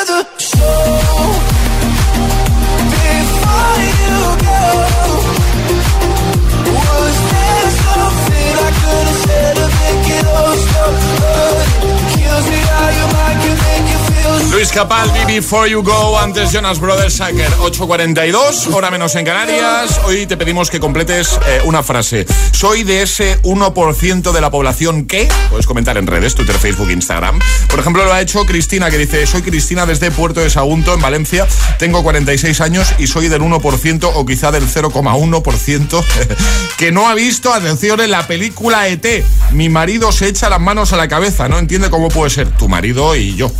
Luis 14.57 14.71
Capaldi, 14.71 15.23
Before 15.27 15.69
You 15.69 15.83
Go, 15.83 16.17
antes 16.17 16.51
Jonas 16.51 16.79
Brothers, 16.79 17.13
Sacker, 17.13 17.47
8.42, 17.59 18.73
hora 18.73 18.89
menos 18.89 19.13
en 19.13 19.23
Canarias. 19.23 20.01
Hoy 20.03 20.25
te 20.25 20.35
pedimos 20.35 20.71
que 20.71 20.79
completes 20.79 21.39
eh, 21.45 21.61
una 21.65 21.83
frase. 21.83 22.25
Soy 22.53 22.81
de 22.81 23.03
ese 23.03 23.39
1% 23.43 24.31
de 24.31 24.41
la 24.41 24.49
población 24.49 25.05
que... 25.05 25.29
Puedes 25.51 25.67
comentar 25.67 25.99
en 25.99 26.07
redes, 26.07 26.33
Twitter, 26.33 26.57
Facebook, 26.57 26.89
Instagram. 26.89 27.37
Por 27.69 27.79
ejemplo, 27.79 28.03
lo 28.03 28.11
ha 28.11 28.19
hecho 28.19 28.47
Cristina, 28.47 28.89
que 28.89 28.97
dice, 28.97 29.27
soy 29.27 29.43
Cristina 29.43 29.85
desde 29.85 30.09
Puerto 30.09 30.39
de 30.39 30.49
Sagunto, 30.49 30.91
en 30.95 31.01
Valencia. 31.01 31.45
Tengo 31.77 32.01
46 32.01 32.59
años 32.61 32.95
y 32.97 33.05
soy 33.05 33.27
del 33.27 33.43
1% 33.43 34.11
o 34.11 34.25
quizá 34.25 34.51
del 34.51 34.67
0,1% 34.67 36.03
que 36.79 36.91
no 36.91 37.07
ha 37.07 37.13
visto, 37.13 37.53
atención, 37.53 37.99
en 38.01 38.09
la 38.09 38.25
película 38.25 38.87
ET. 38.87 39.23
Mi 39.51 39.69
marido 39.69 40.11
se 40.11 40.27
echa 40.27 40.49
las 40.49 40.59
manos 40.59 40.93
a 40.93 40.97
la 40.97 41.07
cabeza, 41.07 41.47
no 41.47 41.59
entiende 41.59 41.91
cómo 41.91 42.07
puede 42.07 42.31
ser 42.31 42.49
tu 42.49 42.67
marido 42.67 43.15
y 43.15 43.35
yo. 43.35 43.51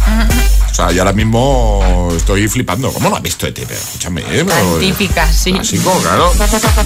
O 0.72 0.74
sea, 0.74 0.91
yo 0.91 1.01
ahora 1.01 1.13
mismo 1.13 2.09
estoy 2.15 2.47
flipando. 2.47 2.91
¿Cómo 2.91 3.09
no 3.09 3.15
ha 3.15 3.20
visto 3.20 3.47
ET? 3.47 3.55
Pero 3.55 3.74
escúchame, 3.80 4.22
¿eh? 4.22 4.45
Pero- 4.45 4.78
Típica, 4.80 5.32
sí. 5.32 5.51
Básico, 5.53 5.91
claro. 6.01 6.32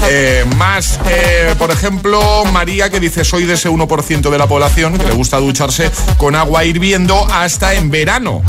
Eh, 0.09 0.45
más, 0.55 0.99
eh, 1.09 1.55
por 1.57 1.71
ejemplo, 1.71 2.45
María 2.45 2.89
que 2.89 2.99
dice 2.99 3.25
soy 3.25 3.45
de 3.45 3.53
ese 3.55 3.69
1% 3.69 4.29
de 4.29 4.37
la 4.37 4.47
población 4.47 4.97
que 4.97 5.05
le 5.05 5.11
gusta 5.13 5.37
ducharse 5.39 5.91
con 6.17 6.35
agua 6.35 6.63
hirviendo 6.63 7.27
hasta 7.31 7.73
en 7.73 7.89
verano. 7.91 8.41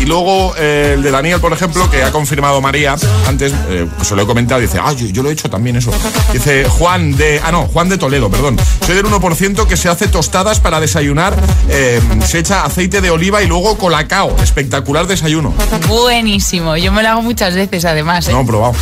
Y 0.00 0.06
luego 0.06 0.54
eh, 0.56 0.94
el 0.94 1.02
de 1.02 1.10
Daniel, 1.10 1.40
por 1.40 1.52
ejemplo, 1.52 1.90
que 1.90 2.02
ha 2.02 2.10
confirmado 2.10 2.60
María, 2.62 2.96
antes 3.28 3.52
eh, 3.68 3.86
pues 3.96 4.08
se 4.08 4.16
lo 4.16 4.22
he 4.22 4.26
comentado, 4.26 4.60
dice, 4.60 4.78
ah, 4.82 4.92
yo, 4.94 5.06
yo 5.06 5.22
lo 5.22 5.28
he 5.28 5.32
hecho 5.34 5.50
también 5.50 5.76
eso. 5.76 5.90
Dice 6.32 6.64
Juan 6.64 7.16
de, 7.16 7.40
ah 7.44 7.52
no, 7.52 7.66
Juan 7.66 7.90
de 7.90 7.98
Toledo, 7.98 8.30
perdón. 8.30 8.56
Soy 8.86 8.96
del 8.96 9.04
1% 9.04 9.66
que 9.66 9.76
se 9.76 9.90
hace 9.90 10.08
tostadas 10.08 10.58
para 10.58 10.80
desayunar, 10.80 11.36
eh, 11.68 12.00
se 12.26 12.38
echa 12.38 12.64
aceite 12.64 13.02
de 13.02 13.10
oliva 13.10 13.42
y 13.42 13.46
luego 13.46 13.76
colacao. 13.76 14.34
Espectacular 14.42 15.06
desayuno. 15.06 15.52
Buenísimo. 15.86 16.76
Yo 16.78 16.92
me 16.92 17.02
lo 17.02 17.10
hago 17.10 17.22
muchas 17.22 17.54
veces, 17.54 17.84
además. 17.84 18.26
¿eh? 18.28 18.32
No, 18.32 18.40
he 18.40 18.46
probado. 18.46 18.74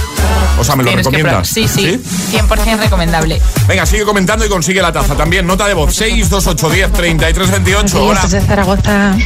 O 0.58 0.64
sea, 0.64 0.76
¿me 0.76 0.82
lo 0.82 0.90
Tienes 0.90 1.06
recomiendas? 1.06 1.48
Sí, 1.48 1.66
sí, 1.68 2.00
100% 2.32 2.78
recomendable. 2.78 3.40
Venga, 3.66 3.86
sigue 3.86 4.04
comentando 4.04 4.44
y 4.44 4.48
consigue 4.48 4.82
la 4.82 4.92
taza. 4.92 5.16
También 5.16 5.46
nota 5.46 5.66
de 5.66 5.74
voz 5.74 5.94
62810 5.94 6.92
3328. 6.92 8.04
Hola. 8.04 8.20
Desde 8.22 8.40
Zaragoza. 8.40 9.16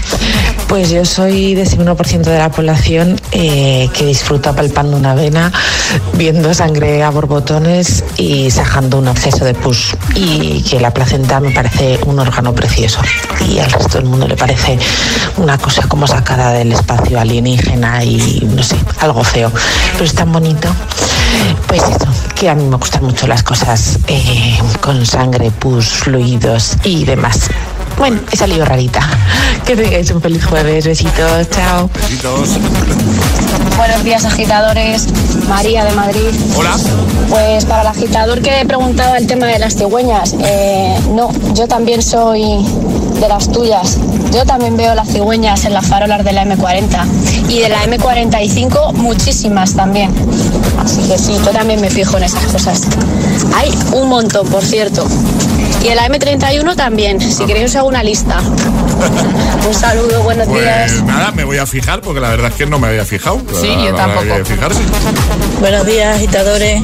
Pues 0.68 0.90
yo 0.90 1.05
soy 1.05 1.55
de 1.55 1.66
ese 1.83 1.91
1% 1.91 2.22
de 2.22 2.39
la 2.39 2.51
población 2.51 3.20
eh, 3.33 3.89
que 3.93 4.07
disfruta 4.07 4.55
palpando 4.55 4.97
una 4.97 5.14
vena, 5.14 5.53
viendo 6.14 6.53
sangre 6.55 7.03
a 7.03 7.11
borbotones 7.11 8.05
y 8.16 8.51
sajando 8.51 8.99
un 8.99 9.09
absceso 9.09 9.45
de 9.45 9.55
pus. 9.55 9.97
Y 10.14 10.62
que 10.62 10.80
la 10.80 10.93
placenta 10.93 11.41
me 11.41 11.51
parece 11.51 11.99
un 12.07 12.18
órgano 12.18 12.55
precioso. 12.55 13.01
Y 13.49 13.59
al 13.59 13.70
resto 13.70 13.99
del 13.99 14.07
mundo 14.07 14.28
le 14.28 14.37
parece 14.37 14.78
una 15.37 15.59
cosa 15.59 15.87
como 15.89 16.07
sacada 16.07 16.53
del 16.53 16.72
espacio 16.72 17.18
alienígena 17.18 18.05
y 18.05 18.49
no 18.55 18.62
sé, 18.62 18.76
algo 19.01 19.24
feo. 19.24 19.51
Pero 19.93 20.05
es 20.05 20.14
tan 20.14 20.33
bonito. 20.33 20.68
Pues 21.66 21.83
eso, 21.83 22.07
que 22.35 22.51
a 22.51 22.55
mí 22.55 22.64
me 22.64 22.76
gustan 22.76 23.05
mucho 23.05 23.26
las 23.26 23.43
cosas 23.43 23.99
eh, 24.07 24.59
con 24.80 25.05
sangre, 25.07 25.51
pus, 25.51 25.87
fluidos 25.87 26.76
y 26.85 27.05
demás. 27.05 27.49
Bueno, 27.99 28.20
he 28.30 28.36
salido 28.36 28.64
rarita. 28.64 29.01
Que 29.64 29.76
tengáis 29.76 30.11
un 30.11 30.20
feliz 30.20 30.45
jueves. 30.45 30.86
Besitos, 30.86 31.49
chao. 31.51 31.88
Besitos. 31.95 32.59
Buenos 33.76 34.05
días, 34.05 34.24
agitadores. 34.24 35.07
María 35.49 35.84
de 35.84 35.93
Madrid. 35.93 36.34
Hola. 36.57 36.76
Pues 37.28 37.64
para 37.64 37.82
el 37.82 37.88
agitador 37.88 38.40
que 38.43 38.64
preguntaba 38.66 39.16
el 39.18 39.26
tema 39.26 39.47
de 39.47 39.59
las 39.59 39.76
cigüeñas, 39.76 40.34
eh, 40.40 40.99
no, 41.11 41.30
yo 41.55 41.68
también 41.68 42.03
soy 42.03 42.64
de 43.20 43.28
las 43.28 43.51
tuyas. 43.51 43.99
Yo 44.32 44.45
también 44.45 44.76
veo 44.76 44.95
las 44.95 45.09
cigüeñas 45.09 45.64
en 45.64 45.74
las 45.74 45.86
farolas 45.86 46.24
de 46.24 46.32
la 46.32 46.45
M40 46.45 47.07
y 47.49 47.61
de 47.61 47.68
la 47.68 47.84
M45 47.84 48.95
muchísimas 48.95 49.74
también. 49.74 50.12
Así 50.85 51.01
que 51.09 51.16
sí, 51.18 51.33
yo 51.45 51.51
también 51.53 51.80
me 51.80 51.91
fijo 51.91 52.16
en 52.16 52.24
esas 52.24 52.45
cosas. 52.47 52.83
Hay 53.55 53.70
un 53.93 54.09
montón, 54.09 54.49
por 54.49 54.64
cierto. 54.64 55.07
Y 55.83 55.89
en 55.89 55.97
la 55.97 56.09
M31 56.09 56.76
también, 56.76 57.20
si 57.20 57.45
queréis 57.45 57.70
os 57.70 57.76
hago 57.76 57.89
una 57.89 58.03
lista. 58.03 58.41
Un 59.66 59.74
saludo, 59.74 60.22
buenos 60.22 60.49
días. 60.49 60.93
Pues 60.93 61.05
nada, 61.05 61.30
me 61.33 61.45
voy 61.45 61.59
a 61.59 61.66
fijar 61.66 62.01
porque 62.01 62.20
la 62.20 62.30
verdad 62.30 62.51
es 62.51 62.57
que 62.57 62.66
no 62.66 62.78
me 62.78 62.89
había 62.89 63.05
fijado. 63.05 63.41
Sí, 63.61 63.68
yo 63.68 63.89
Habrá 63.97 64.14
tampoco. 64.14 64.45
fijarse. 64.45 64.80
Buenos 65.61 65.87
días, 65.87 66.16
agitadores. 66.16 66.83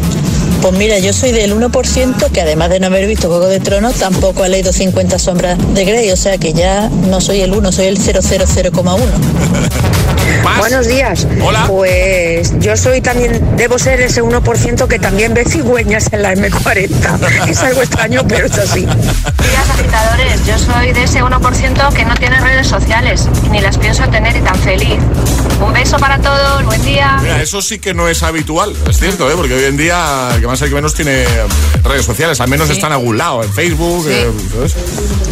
Pues 0.62 0.74
mira, 0.74 0.98
yo 0.98 1.12
soy 1.12 1.30
del 1.30 1.54
1% 1.54 2.30
que 2.32 2.40
además 2.40 2.70
de 2.70 2.80
no 2.80 2.86
haber 2.86 3.06
visto 3.06 3.28
Juego 3.28 3.46
de 3.46 3.60
Tronos, 3.60 3.94
tampoco 3.94 4.42
ha 4.42 4.48
leído 4.48 4.72
50 4.72 5.18
sombras 5.18 5.56
de 5.74 5.84
Grey, 5.84 6.10
o 6.10 6.16
sea 6.16 6.38
que 6.38 6.52
ya 6.52 6.88
no 6.88 7.20
soy 7.20 7.40
el 7.42 7.52
1, 7.52 7.70
soy 7.70 7.86
el 7.86 7.98
000,1. 7.98 8.98
Buenos 10.58 10.86
días. 10.86 11.26
Hola. 11.42 11.64
Pues 11.66 12.58
yo 12.58 12.76
soy 12.76 13.00
también, 13.00 13.56
debo 13.56 13.78
ser 13.78 14.00
ese 14.00 14.22
1% 14.22 14.86
que 14.86 14.98
también 14.98 15.34
ve 15.34 15.44
cigüeñas 15.44 16.12
en 16.12 16.22
la 16.22 16.34
M40. 16.34 17.48
Es 17.48 17.62
algo 17.62 17.82
extraño, 17.82 18.22
pero 18.28 18.46
es 18.46 18.58
así. 18.58 18.80
días, 18.80 19.70
agitadores. 19.70 20.46
Yo 20.46 20.58
soy 20.58 20.92
de 20.92 21.04
ese 21.04 21.22
1% 21.22 21.92
que 21.92 22.04
no 22.04 22.14
tiene 22.16 22.40
redes 22.40 22.66
sociales 22.66 23.28
y 23.44 23.48
ni 23.48 23.60
las 23.60 23.78
pienso 23.78 24.06
tener 24.08 24.36
y 24.36 24.40
tan 24.40 24.56
feliz. 24.56 24.98
Un 25.60 25.72
beso 25.72 25.96
para 25.98 26.18
todos, 26.20 26.64
buen 26.64 26.82
día. 26.82 27.18
Mira, 27.20 27.42
eso 27.42 27.60
sí 27.62 27.78
que 27.78 27.92
no 27.94 28.08
es 28.08 28.22
habitual, 28.22 28.72
es 28.88 28.98
cierto, 28.98 29.28
¿eh? 29.30 29.34
porque 29.36 29.54
hoy 29.54 29.64
en 29.64 29.76
día 29.76 30.30
el 30.34 30.40
que 30.40 30.46
más 30.46 30.60
hay 30.62 30.68
que 30.68 30.74
menos 30.74 30.94
tiene 30.94 31.24
redes 31.82 32.04
sociales, 32.06 32.40
al 32.40 32.48
menos 32.48 32.68
Sí. 32.68 32.74
está 32.74 32.86
en 32.86 32.92
algún 32.94 33.18
lado, 33.18 33.42
en 33.42 33.52
Facebook. 33.52 34.06
eh, 34.08 34.30
¿sabes? 34.52 34.74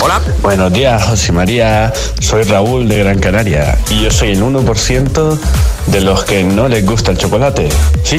Hola. 0.00 0.20
Buenos 0.42 0.72
días, 0.72 1.02
José 1.04 1.32
María. 1.32 1.92
Soy 2.20 2.42
Raúl 2.44 2.88
de 2.88 2.98
Gran 2.98 3.18
Canaria 3.20 3.78
y 3.90 4.02
yo 4.02 4.10
soy 4.10 4.32
el 4.32 4.42
1% 4.42 5.38
de 5.86 6.00
los 6.00 6.24
que 6.24 6.42
no 6.42 6.68
les 6.68 6.84
gusta 6.84 7.12
el 7.12 7.18
chocolate. 7.18 7.68
Sí, 8.02 8.16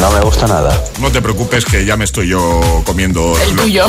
No 0.00 0.10
me 0.12 0.20
gusta 0.20 0.46
nada. 0.46 0.84
No 1.00 1.10
te 1.10 1.20
preocupes 1.20 1.64
que 1.64 1.84
ya 1.84 1.96
me 1.96 2.04
estoy 2.04 2.28
yo 2.28 2.60
comiendo 2.84 3.34
El 3.42 3.56
lo- 3.56 3.62
tuyo. 3.62 3.86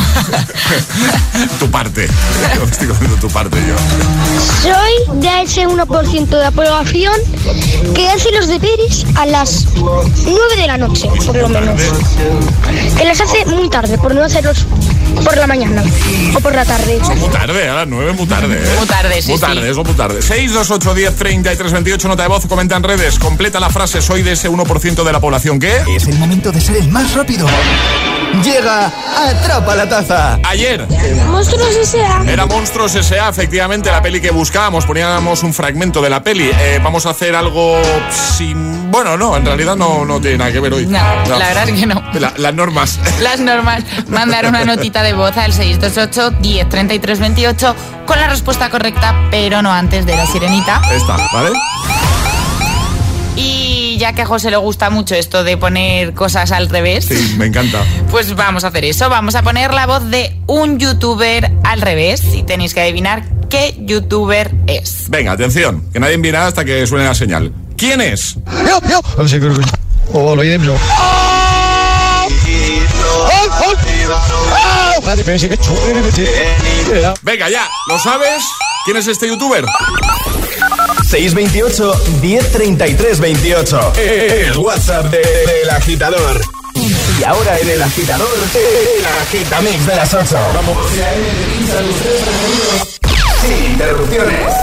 tu 1.60 1.70
parte. 1.70 2.07
Yo 2.55 2.66
me 2.66 2.72
estoy 2.72 2.88
comiendo 2.88 3.16
tu 3.18 3.30
parte 3.30 3.57
yo. 3.68 3.76
Soy 4.64 5.20
de 5.20 5.41
ese 5.43 5.68
1% 5.68 6.28
de 6.28 6.38
la 6.39 6.51
población 6.51 7.14
que 7.93 8.10
hace 8.10 8.32
los 8.32 8.47
deberes 8.47 9.05
a 9.16 9.26
las 9.28 9.66
9 9.76 10.01
de 10.57 10.68
la 10.68 10.78
noche, 10.78 11.07
por 11.26 11.36
lo 11.36 11.47
menos. 11.49 11.80
Que 12.97 13.05
las 13.05 13.22
hace 13.22 13.45
muy 13.45 13.70
tarde, 13.70 13.97
por 13.99 14.16
no 14.16 14.24
hacerlos 14.24 14.66
por 15.24 15.36
la 15.38 15.47
mañana 15.47 15.84
o 16.36 16.39
por 16.39 16.55
la 16.55 16.66
tarde. 16.66 16.99
Muy 17.18 17.30
tarde, 17.30 17.70
a 17.70 17.76
las 17.76 17.88
9 17.88 18.14
muy 18.14 18.26
tarde. 18.26 18.55
¿eh? 18.64 18.76
Muy 18.78 18.88
tarde, 18.88 19.22
sí, 19.22 19.30
Muy 19.30 19.38
sí. 19.38 19.41
tarde, 19.45 19.70
eso 19.70 19.84
muy 19.84 19.93
tarde. 19.93 20.22
628 20.22 20.93
10 20.95 21.16
33 21.16 21.72
28, 21.72 22.07
nota 22.07 22.24
de 22.24 22.30
voz, 22.30 22.45
comenta 22.47 22.76
en 22.76 22.84
redes. 22.84 23.20
Completa 23.20 23.60
la 23.60 23.70
frase, 23.70 24.01
soy 24.01 24.24
de 24.24 24.32
ese 24.34 24.49
1% 24.49 25.03
de 25.03 25.12
la 25.12 25.20
población 25.20 25.60
que... 25.60 25.98
Es 25.99 26.07
el 26.07 26.17
momento 26.17 26.49
de 26.53 26.61
ser 26.61 26.77
el 26.77 26.87
más 26.87 27.13
rápido. 27.13 27.45
Llega 28.41 28.89
Atrapa 29.17 29.75
la 29.75 29.89
Taza. 29.89 30.39
Ayer 30.47 30.87
Monstruos 31.27 31.75
S.A. 31.75 32.23
Era 32.25 32.45
Monstruos 32.45 32.95
S.A., 32.95 33.27
efectivamente, 33.27 33.91
la 33.91 34.01
peli 34.01 34.21
que 34.21 34.31
buscábamos. 34.31 34.85
Poníamos 34.85 35.43
un 35.43 35.53
fragmento 35.53 36.01
de 36.01 36.09
la 36.09 36.23
peli. 36.23 36.49
Eh, 36.57 36.79
vamos 36.81 37.05
a 37.05 37.09
hacer 37.09 37.35
algo 37.35 37.81
sin... 38.37 38.89
Bueno, 38.91 39.17
no, 39.17 39.35
en 39.35 39.45
realidad 39.45 39.75
no, 39.75 40.05
no 40.05 40.21
tiene 40.21 40.37
nada 40.37 40.51
que 40.53 40.61
ver 40.61 40.73
hoy. 40.73 40.85
No, 40.85 40.99
la 41.27 41.37
verdad 41.37 41.67
es 41.67 41.77
que 41.79 41.85
no. 41.85 42.01
La- 42.13 42.33
las 42.37 42.53
normas. 42.53 42.97
Las 43.19 43.41
normas, 43.41 43.83
mandar 44.07 44.45
una 44.45 44.63
notita 44.63 45.03
de 45.03 45.11
voz 45.13 45.35
al 45.35 45.51
628 45.51 46.37
10 46.39 46.69
33 46.69 47.19
28 47.19 47.75
con 48.05 48.19
la 48.19 48.27
respuesta 48.29 48.69
correcta, 48.69 49.27
pero 49.31 49.61
no 49.61 49.71
antes 49.73 50.05
de 50.05 50.15
la 50.15 50.25
sirenita. 50.25 50.81
Esta, 50.93 51.17
¿vale? 51.33 51.49
Ya 53.99 54.13
que 54.13 54.21
a 54.21 54.25
José 54.25 54.49
le 54.49 54.55
gusta 54.55 54.89
mucho 54.89 55.13
esto 55.13 55.43
de 55.43 55.57
poner 55.57 56.13
cosas 56.13 56.53
al 56.53 56.69
revés, 56.69 57.03
Sí, 57.03 57.35
me 57.37 57.47
encanta. 57.47 57.83
pues 58.11 58.33
vamos 58.33 58.63
a 58.63 58.67
hacer 58.67 58.85
eso. 58.85 59.09
Vamos 59.09 59.35
a 59.35 59.41
poner 59.41 59.73
la 59.73 59.87
voz 59.87 60.09
de 60.09 60.37
un 60.47 60.79
youtuber 60.79 61.51
al 61.65 61.81
revés 61.81 62.23
y 62.33 62.43
tenéis 62.43 62.73
que 62.73 62.79
adivinar 62.79 63.25
qué 63.49 63.75
youtuber 63.77 64.55
es. 64.67 65.09
Venga, 65.09 65.33
atención, 65.33 65.83
que 65.91 65.99
nadie 65.99 66.17
mira 66.17 66.47
hasta 66.47 66.63
que 66.63 66.87
suene 66.87 67.03
la 67.03 67.13
señal. 67.13 67.51
¿Quién 67.75 67.99
es? 67.99 68.37
Venga, 77.21 77.49
ya, 77.49 77.67
¿lo 77.89 77.99
sabes? 77.99 78.43
¿Quién 78.85 78.95
es 78.95 79.07
este 79.07 79.27
youtuber? 79.27 79.65
628 81.10 81.91
1033 82.22 83.20
28. 83.20 83.93
El 83.97 84.57
WhatsApp 84.57 85.05
de- 85.07 85.18
del 85.18 85.70
agitador. 85.72 86.39
Y 87.20 87.24
ahora 87.24 87.57
en 87.60 87.70
el 87.70 87.82
agitador, 87.82 88.30
el 88.53 89.05
agitamix 89.05 89.86
de 89.88 89.95
las 89.95 90.14
8. 90.14 90.38
Vamos. 90.53 90.78
Sin 93.41 93.72
interrupciones. 93.72 94.53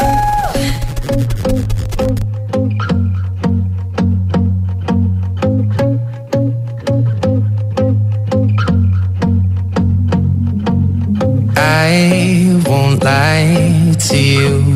I 11.57 12.61
won't 12.67 13.03
lie 13.03 13.95
to 14.09 14.17
you. 14.17 14.76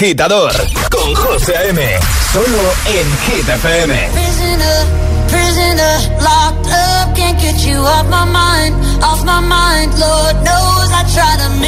Agitador 0.00 0.50
con 0.90 1.14
José 1.14 1.54
A.M. 1.58 1.98
Solo 2.32 2.72
en 2.86 3.18
Hit 3.26 3.46
FM. 3.46 4.08
Prisoner, 4.12 4.86
prisoner, 5.28 6.22
locked 6.22 6.72
up, 6.72 7.14
can't 7.14 7.38
get 7.38 7.62
you 7.66 7.76
off 7.76 8.06
my 8.08 8.24
mind, 8.24 8.74
off 9.02 9.22
my 9.26 9.40
mind. 9.40 9.92
Lord 9.98 10.36
knows 10.36 10.90
I 10.90 11.04
tried 11.12 11.40
a 11.44 11.59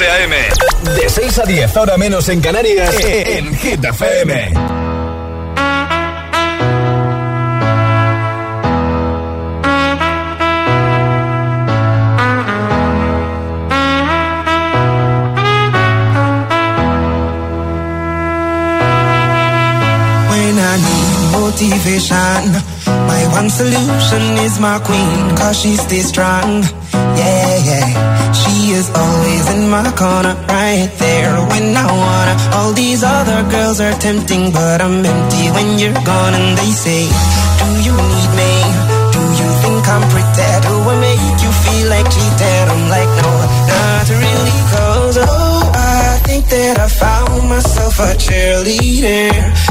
José 0.00 0.10
A.M. 0.12 0.34
De 0.94 1.10
6 1.10 1.38
a 1.40 1.42
10, 1.44 1.76
ahora 1.76 1.98
menos 1.98 2.26
en 2.30 2.40
Canarias, 2.40 2.94
en 3.04 3.54
Hit 3.54 3.84
FM. 3.84 4.32
When 20.30 20.58
I 20.58 20.76
need 20.78 21.38
motivation, 21.38 22.52
my 23.06 23.26
one 23.36 23.50
solution 23.50 24.38
is 24.46 24.58
my 24.60 24.78
queen, 24.78 25.36
cause 25.36 25.60
she 25.60 25.76
stays 25.76 26.08
strong. 26.08 26.64
Yeah, 27.16 27.39
is 28.80 28.90
always 28.96 29.44
in 29.54 29.68
my 29.68 29.84
corner, 29.92 30.34
right 30.48 30.90
there 31.04 31.34
when 31.52 31.66
I 31.76 31.86
wanna. 32.02 32.34
All 32.56 32.72
these 32.72 33.02
other 33.04 33.40
girls 33.54 33.78
are 33.80 33.96
tempting, 34.06 34.52
but 34.52 34.78
I'm 34.80 35.04
empty 35.04 35.44
when 35.56 35.68
you're 35.80 36.00
gone. 36.10 36.34
And 36.40 36.50
they 36.58 36.72
say, 36.84 37.02
Do 37.60 37.68
you 37.86 37.94
need 38.12 38.30
me? 38.40 38.52
Do 39.14 39.22
you 39.40 39.48
think 39.62 39.82
I'm 39.94 40.04
pretty? 40.12 40.50
Do 40.66 40.74
I 40.92 40.94
make 41.08 41.38
you 41.44 41.52
feel 41.62 41.86
like 41.94 42.08
cheating? 42.14 42.66
I'm 42.72 42.84
like, 42.96 43.10
no, 43.20 43.30
not 43.70 44.06
really, 44.22 44.60
cause 44.72 45.16
oh, 45.20 45.72
I 45.74 46.18
think 46.26 46.44
that 46.54 46.76
I 46.86 46.88
found 46.88 47.48
myself 47.52 47.98
a 48.08 48.10
cheerleader. 48.24 49.28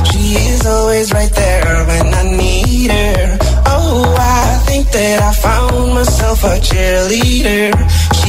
She 0.09 0.23
is 0.53 0.65
always 0.67 1.11
right 1.17 1.33
there 1.41 1.85
when 1.89 2.07
I 2.21 2.23
need 2.41 2.91
her. 2.91 3.37
Oh, 3.65 4.15
I 4.19 4.61
think 4.67 4.91
that 4.91 5.19
I 5.29 5.33
found 5.33 5.93
myself 5.95 6.43
a 6.43 6.55
cheerleader. 6.67 7.73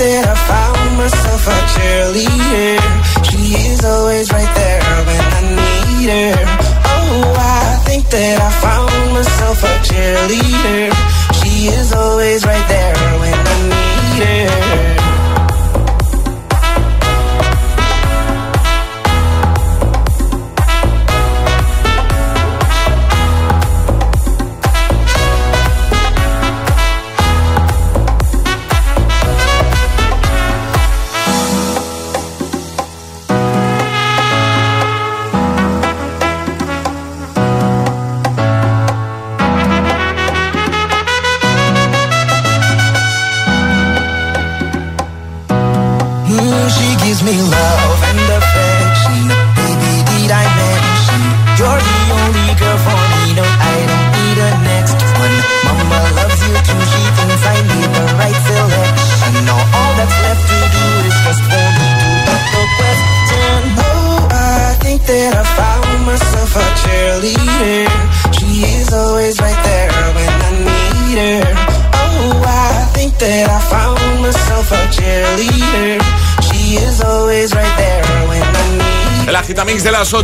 that 0.00 0.24
I 0.26 0.36
found 0.48 0.96
myself 0.96 1.46
a 1.46 1.58
cheerleader. 1.72 2.80
She 3.28 3.68
is 3.68 3.84
always 3.84 4.32
right 4.32 4.54
there 4.56 4.89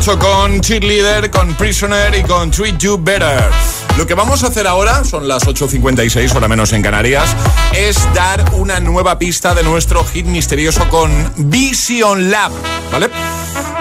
8 0.09 0.19
con 0.21 0.61
Cheerleader, 0.61 1.31
con 1.33 1.55
Prisoner 1.55 2.15
y 2.15 2.23
con 2.23 2.49
Treat 2.53 2.79
You 2.79 2.97
Better. 2.97 3.51
Lo 3.99 4.07
que 4.07 4.15
vamos 4.15 4.45
a 4.45 4.47
hacer 4.47 4.65
ahora, 4.69 5.03
son 5.03 5.27
las 5.27 5.45
8.56, 5.45 6.33
hora 6.33 6.47
menos 6.47 6.73
en 6.73 6.81
Canarias, 6.81 7.35
es 7.75 7.99
dar 8.15 8.45
una 8.53 8.79
nueva 8.79 9.19
pista 9.19 9.53
de 9.53 9.65
nuestro 9.65 10.05
hit 10.05 10.27
misterioso 10.27 10.89
con 10.91 11.11
Vision 11.37 12.31
Lab, 12.31 12.53
¿vale? 12.93 13.11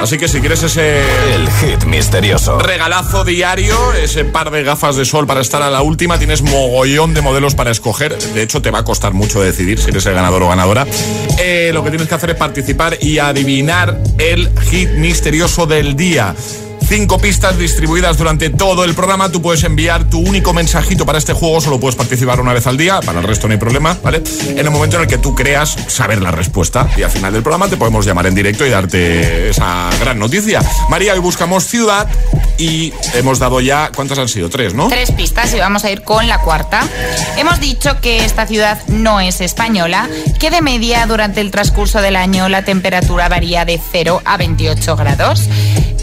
Así 0.05 0.19
que 0.19 0.27
si 0.27 0.39
quieres 0.39 0.61
ese 0.61 0.99
El 1.33 1.49
hit 1.49 1.85
misterioso. 1.85 2.59
regalazo 2.59 3.23
diario, 3.23 3.75
ese 3.93 4.23
par 4.23 4.51
de 4.51 4.61
gafas 4.61 4.97
de 4.97 5.03
sol 5.03 5.25
para 5.25 5.41
estar 5.41 5.63
a 5.63 5.71
la 5.71 5.81
última, 5.81 6.19
tienes 6.19 6.43
mogollón 6.43 7.15
de 7.15 7.23
modelos 7.23 7.55
para 7.55 7.71
escoger. 7.71 8.15
De 8.15 8.43
hecho, 8.43 8.61
te 8.61 8.69
va 8.69 8.77
a 8.77 8.83
costar 8.83 9.13
mucho 9.13 9.41
decidir 9.41 9.79
si 9.79 9.89
eres 9.89 10.05
el 10.05 10.13
ganador 10.13 10.43
o 10.43 10.49
ganadora. 10.49 10.85
Eh, 11.39 11.71
lo 11.73 11.83
que 11.83 11.89
tienes 11.89 12.07
que 12.07 12.13
hacer 12.13 12.29
es 12.29 12.35
participar 12.35 12.99
y 13.01 13.17
adivinar 13.17 13.99
el 14.19 14.51
hit 14.69 14.91
misterioso 14.91 15.65
del 15.65 15.95
día. 15.95 16.35
Cinco 16.87 17.17
pistas 17.17 17.57
distribuidas 17.57 18.15
durante 18.15 18.51
todo 18.51 18.83
el 18.83 18.93
programa. 18.93 19.31
Tú 19.31 19.41
puedes 19.41 19.63
enviar 19.63 20.07
tu 20.07 20.19
único 20.19 20.53
mensajito 20.53 21.03
para 21.03 21.17
este 21.17 21.33
juego. 21.33 21.59
Solo 21.59 21.79
puedes 21.79 21.95
participar 21.95 22.39
una 22.39 22.53
vez 22.53 22.67
al 22.67 22.77
día. 22.77 22.99
Para 22.99 23.21
el 23.21 23.25
resto 23.25 23.47
no 23.47 23.53
hay 23.53 23.59
problema, 23.59 23.97
¿vale? 24.03 24.21
En 24.49 24.59
el 24.59 24.69
momento 24.69 24.97
en 24.97 25.03
el 25.03 25.07
que 25.07 25.17
tú 25.17 25.33
creas 25.33 25.75
saber 25.87 26.21
la 26.21 26.29
respuesta. 26.29 26.87
Y 26.95 27.01
al 27.01 27.09
final 27.09 27.33
del 27.33 27.41
programa 27.41 27.67
te 27.67 27.77
podemos 27.77 28.05
llamar 28.05 28.27
en 28.27 28.35
directo 28.35 28.67
y 28.67 28.69
darte 28.69 29.49
esa 29.49 29.89
gran 29.99 30.19
noticia. 30.19 30.61
María, 30.87 31.13
hoy 31.13 31.19
buscamos 31.19 31.65
ciudad 31.65 32.07
y 32.59 32.93
hemos 33.15 33.39
dado 33.39 33.61
ya. 33.61 33.89
¿Cuántas 33.95 34.19
han 34.19 34.29
sido? 34.29 34.49
Tres, 34.51 34.75
¿no? 34.75 34.87
Tres 34.87 35.09
pistas 35.11 35.53
y 35.55 35.57
vamos 35.57 35.85
a 35.85 35.91
ir 35.91 36.03
con 36.03 36.27
la 36.27 36.41
cuarta. 36.41 36.87
Hemos 37.37 37.59
dicho 37.59 37.99
que 37.99 38.23
esta 38.23 38.45
ciudad 38.45 38.79
no 38.87 39.19
es 39.19 39.41
española, 39.41 40.07
que 40.39 40.51
de 40.51 40.61
media 40.61 41.07
durante 41.07 41.41
el 41.41 41.49
transcurso 41.49 41.99
del 42.01 42.15
año 42.15 42.47
la 42.47 42.63
temperatura 42.63 43.27
varía 43.27 43.65
de 43.65 43.81
0 43.91 44.21
a 44.23 44.37
28 44.37 44.95
grados 44.95 45.49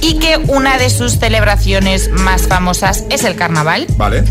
y 0.02 0.18
que 0.18 0.36
una 0.36 0.76
de 0.76 0.90
sus 0.90 1.18
celebraciones 1.18 2.10
más 2.10 2.42
famosas 2.48 3.04
es 3.08 3.24
el 3.24 3.34
carnaval. 3.36 3.86
Vale. 3.96 4.24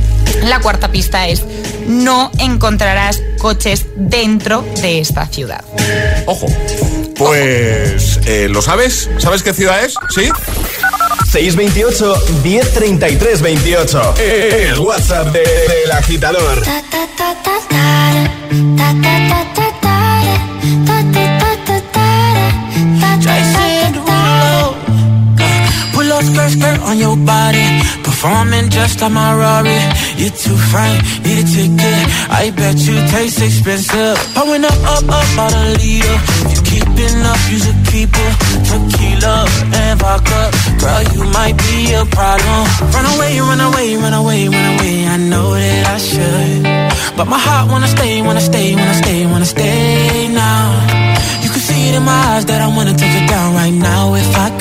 La 0.43 0.59
cuarta 0.59 0.91
pista 0.91 1.28
es 1.28 1.43
no 1.88 2.30
encontrarás 2.38 3.19
coches 3.39 3.86
dentro 3.95 4.63
de 4.82 4.99
esta 4.99 5.26
ciudad. 5.28 5.63
Ojo. 6.28 6.45
Pues, 7.17 8.19
eh, 8.26 8.47
¿lo 8.49 8.61
sabes? 8.61 9.09
¿Sabes 9.17 9.41
qué 9.43 9.53
ciudad 9.53 9.84
es? 9.84 9.93
¿Sí? 10.13 10.30
628 11.32 12.15
1033 12.43 13.41
28. 13.41 14.15
El 14.19 14.80
WhatsApp 14.80 15.28
de- 15.28 15.39
del 15.39 15.91
agitador. 15.91 16.63
Jason 19.01 19.41
skirt, 26.32 26.52
skirt 26.52 26.80
on 26.88 26.98
your 26.98 27.18
body. 27.18 27.66
Performing 28.04 28.70
just 28.70 29.02
like 29.02 29.12
my 29.12 29.36
Rari. 29.36 29.80
You're 30.18 30.36
too 30.44 30.58
fine, 30.72 31.00
need 31.24 31.44
a 31.44 31.46
ticket. 31.46 32.02
I 32.30 32.52
bet 32.56 32.78
you 32.88 32.96
taste 33.12 33.42
expensive. 33.42 34.18
Pouring 34.36 34.66
up, 34.66 34.80
up, 34.94 35.06
up, 35.10 35.28
out 35.44 35.54
a 35.54 35.64
leader. 35.80 36.18
You 36.52 36.60
keeping 36.64 37.18
up, 37.32 37.42
you 37.52 37.58
should 37.60 37.82
keep 37.92 38.12
it. 38.14 38.34
Tequila 38.68 39.46
and 39.74 40.00
vodka. 40.00 40.42
Girl, 40.80 41.04
you 41.14 41.24
might 41.38 41.58
be 41.58 41.94
a 41.94 42.06
problem. 42.06 42.62
Run 42.94 43.06
away, 43.16 43.40
run 43.40 43.62
away, 43.62 43.96
run 43.98 44.14
away, 44.14 44.48
run 44.48 44.68
away. 44.76 44.96
I 45.08 45.18
know 45.18 45.54
that 45.54 45.88
I 45.96 45.98
should. 45.98 46.62
But 47.18 47.28
my 47.28 47.40
heart 47.40 47.70
wanna 47.72 47.88
stay, 47.88 48.22
wanna 48.22 48.42
stay, 48.42 48.76
wanna 48.76 48.96
stay, 49.04 49.26
wanna 49.26 49.46
stay 49.46 50.28
now. 50.34 50.66
You 51.44 51.50
can 51.50 51.60
see 51.60 51.90
it 51.90 51.96
in 51.96 52.04
my 52.04 52.20
eyes 52.32 52.46
that 52.46 52.62
I 52.62 52.68
wanna 52.68 52.94
take 52.94 53.16
it 53.22 53.28
down 53.30 53.54
right 53.54 53.74
now 53.74 54.16
if 54.16 54.38
I 54.38 54.50
could. 54.50 54.61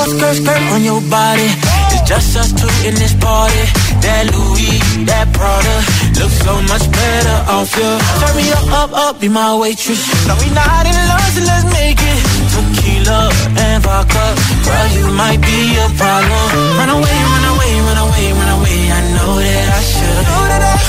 Pull 0.00 0.16
skirt, 0.16 0.36
skirt 0.40 0.62
on 0.72 0.82
your 0.82 1.00
body. 1.12 1.44
It's 1.92 2.08
just 2.08 2.32
us 2.32 2.50
two 2.56 2.72
in 2.88 2.94
this 2.96 3.12
party. 3.20 3.64
That 4.00 4.32
Louis, 4.32 4.80
that 5.04 5.28
Prada, 5.36 5.76
looks 6.16 6.40
so 6.40 6.56
much 6.72 6.88
better 6.88 7.36
off 7.52 7.68
you. 7.76 7.90
Turn 8.16 8.32
me 8.32 8.48
up, 8.48 8.64
up, 8.80 8.90
up, 8.96 9.20
be 9.20 9.28
my 9.28 9.52
waitress. 9.60 10.00
No, 10.24 10.40
we 10.40 10.48
not 10.56 10.88
in 10.88 10.96
love, 10.96 11.28
so 11.36 11.44
let's 11.44 11.68
make 11.76 12.00
it. 12.00 12.20
Tequila 12.48 13.28
and 13.60 13.84
vodka, 13.84 14.24
girl, 14.64 14.88
you 14.96 15.06
might 15.12 15.40
be 15.44 15.76
a 15.76 15.86
problem. 16.00 16.44
Run 16.80 16.90
away, 16.96 17.18
run 17.20 17.44
away, 17.52 17.72
run 17.84 18.00
away, 18.00 18.26
run 18.40 18.50
away. 18.56 18.80
I 18.96 19.00
know 19.20 19.36
that 19.36 19.68
I 19.68 19.82
should, 19.84 20.24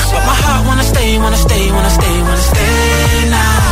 but 0.08 0.24
my 0.24 0.36
heart 0.40 0.62
wanna 0.64 0.88
stay, 0.88 1.20
wanna 1.20 1.36
stay, 1.36 1.68
wanna 1.68 1.92
stay, 2.00 2.16
wanna 2.16 2.46
stay 2.48 3.28
now. 3.28 3.71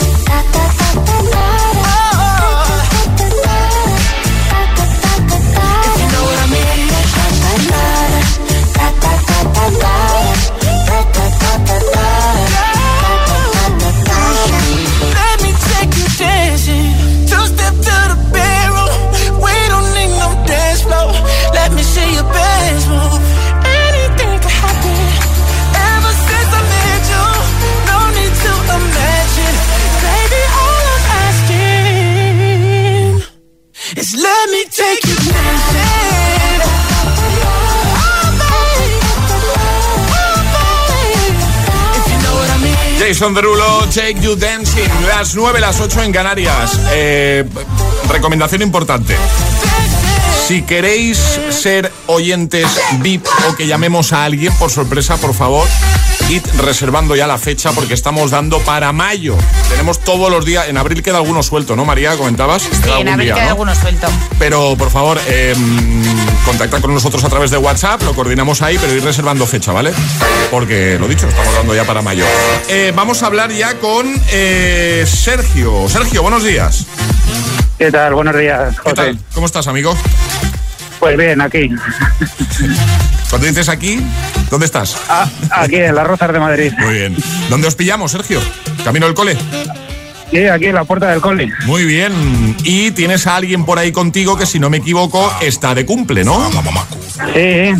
da 0.31 0.43
da. 0.53 0.80
Jason 43.11 43.33
Derulo, 43.33 43.83
Take 43.93 44.21
You 44.21 44.37
Dancing. 44.37 44.87
Las 45.05 45.35
9, 45.35 45.59
las 45.59 45.81
8 45.81 46.03
en 46.03 46.13
Canarias. 46.13 46.79
Eh, 46.93 47.43
recomendación 48.07 48.61
importante. 48.61 49.17
Si 50.47 50.61
queréis 50.61 51.17
ser 51.49 51.91
oyentes 52.07 52.69
VIP 53.01 53.27
o 53.49 53.55
que 53.57 53.67
llamemos 53.67 54.13
a 54.13 54.23
alguien 54.23 54.53
por 54.53 54.71
sorpresa, 54.71 55.17
por 55.17 55.33
favor, 55.33 55.67
id 56.31 56.45
reservando 56.59 57.15
ya 57.15 57.27
la 57.27 57.37
fecha 57.37 57.71
porque 57.73 57.93
estamos 57.93 58.31
dando 58.31 58.59
para 58.59 58.91
mayo. 58.93 59.35
Tenemos 59.69 59.99
todos 59.99 60.31
los 60.31 60.45
días. 60.45 60.69
En 60.69 60.77
abril 60.77 61.03
queda 61.03 61.17
alguno 61.17 61.43
suelto, 61.43 61.75
¿no, 61.75 61.83
María? 61.83 62.15
¿Comentabas? 62.15 62.63
Sí, 62.63 62.69
Queda 62.83 62.99
en 62.99 63.09
abril 63.09 63.25
día, 63.27 63.33
queda 63.35 63.43
¿no? 63.45 63.49
alguno 63.51 63.75
suelto. 63.75 64.07
Pero 64.39 64.75
por 64.77 64.89
favor, 64.89 65.19
eh, 65.27 65.53
contacta 66.45 66.79
con 66.79 66.93
nosotros 66.93 67.21
a 67.25 67.29
través 67.29 67.51
de 67.51 67.57
WhatsApp, 67.57 68.01
lo 68.03 68.13
coordinamos 68.15 68.61
ahí, 68.61 68.77
pero 68.79 68.93
ir 68.93 69.03
reservando 69.03 69.45
fecha, 69.45 69.73
¿vale? 69.73 69.91
Porque 70.49 70.97
lo 70.99 71.07
dicho, 71.07 71.27
estamos 71.27 71.53
dando 71.53 71.75
ya 71.75 71.83
para 71.83 72.01
mayo. 72.01 72.23
Eh, 72.69 72.93
vamos 72.95 73.21
a 73.23 73.25
hablar 73.27 73.51
ya 73.51 73.77
con 73.79 74.07
eh, 74.31 75.03
Sergio. 75.05 75.89
Sergio, 75.89 76.21
buenos 76.21 76.43
días. 76.43 76.85
¿Qué 77.77 77.91
tal? 77.91 78.13
Buenos 78.13 78.37
días, 78.37 78.73
¿Qué 78.75 78.81
José. 78.83 78.95
tal? 78.95 79.19
¿Cómo 79.33 79.45
estás, 79.47 79.67
amigo? 79.67 79.97
Pues 81.01 81.17
bien, 81.17 81.41
aquí. 81.41 81.69
Cuando 83.29 83.47
dices 83.47 83.67
aquí, 83.69 83.99
¿dónde 84.49 84.65
estás? 84.67 84.95
Ah, 85.09 85.27
aquí, 85.51 85.75
en 85.77 85.95
las 85.95 86.05
Rosas 86.07 86.31
de 86.31 86.39
Madrid. 86.39 86.71
Muy 86.79 86.93
bien. 86.93 87.17
¿Dónde 87.49 87.67
os 87.67 87.75
pillamos, 87.75 88.11
Sergio? 88.11 88.39
¿Camino 88.85 89.07
del 89.07 89.15
cole? 89.15 89.35
Sí, 90.31 90.45
aquí 90.47 90.67
en 90.67 90.75
la 90.75 90.83
puerta 90.85 91.07
del 91.09 91.19
cole. 91.19 91.51
Muy 91.65 91.83
bien. 91.85 92.55
Y 92.63 92.91
tienes 92.91 93.25
a 93.27 93.35
alguien 93.35 93.65
por 93.65 93.79
ahí 93.79 93.91
contigo 93.91 94.37
que, 94.37 94.45
si 94.45 94.59
no 94.59 94.69
me 94.69 94.77
equivoco, 94.77 95.33
está 95.41 95.73
de 95.75 95.85
cumple, 95.85 96.23
¿no? 96.23 96.49
Sí, 97.33 97.73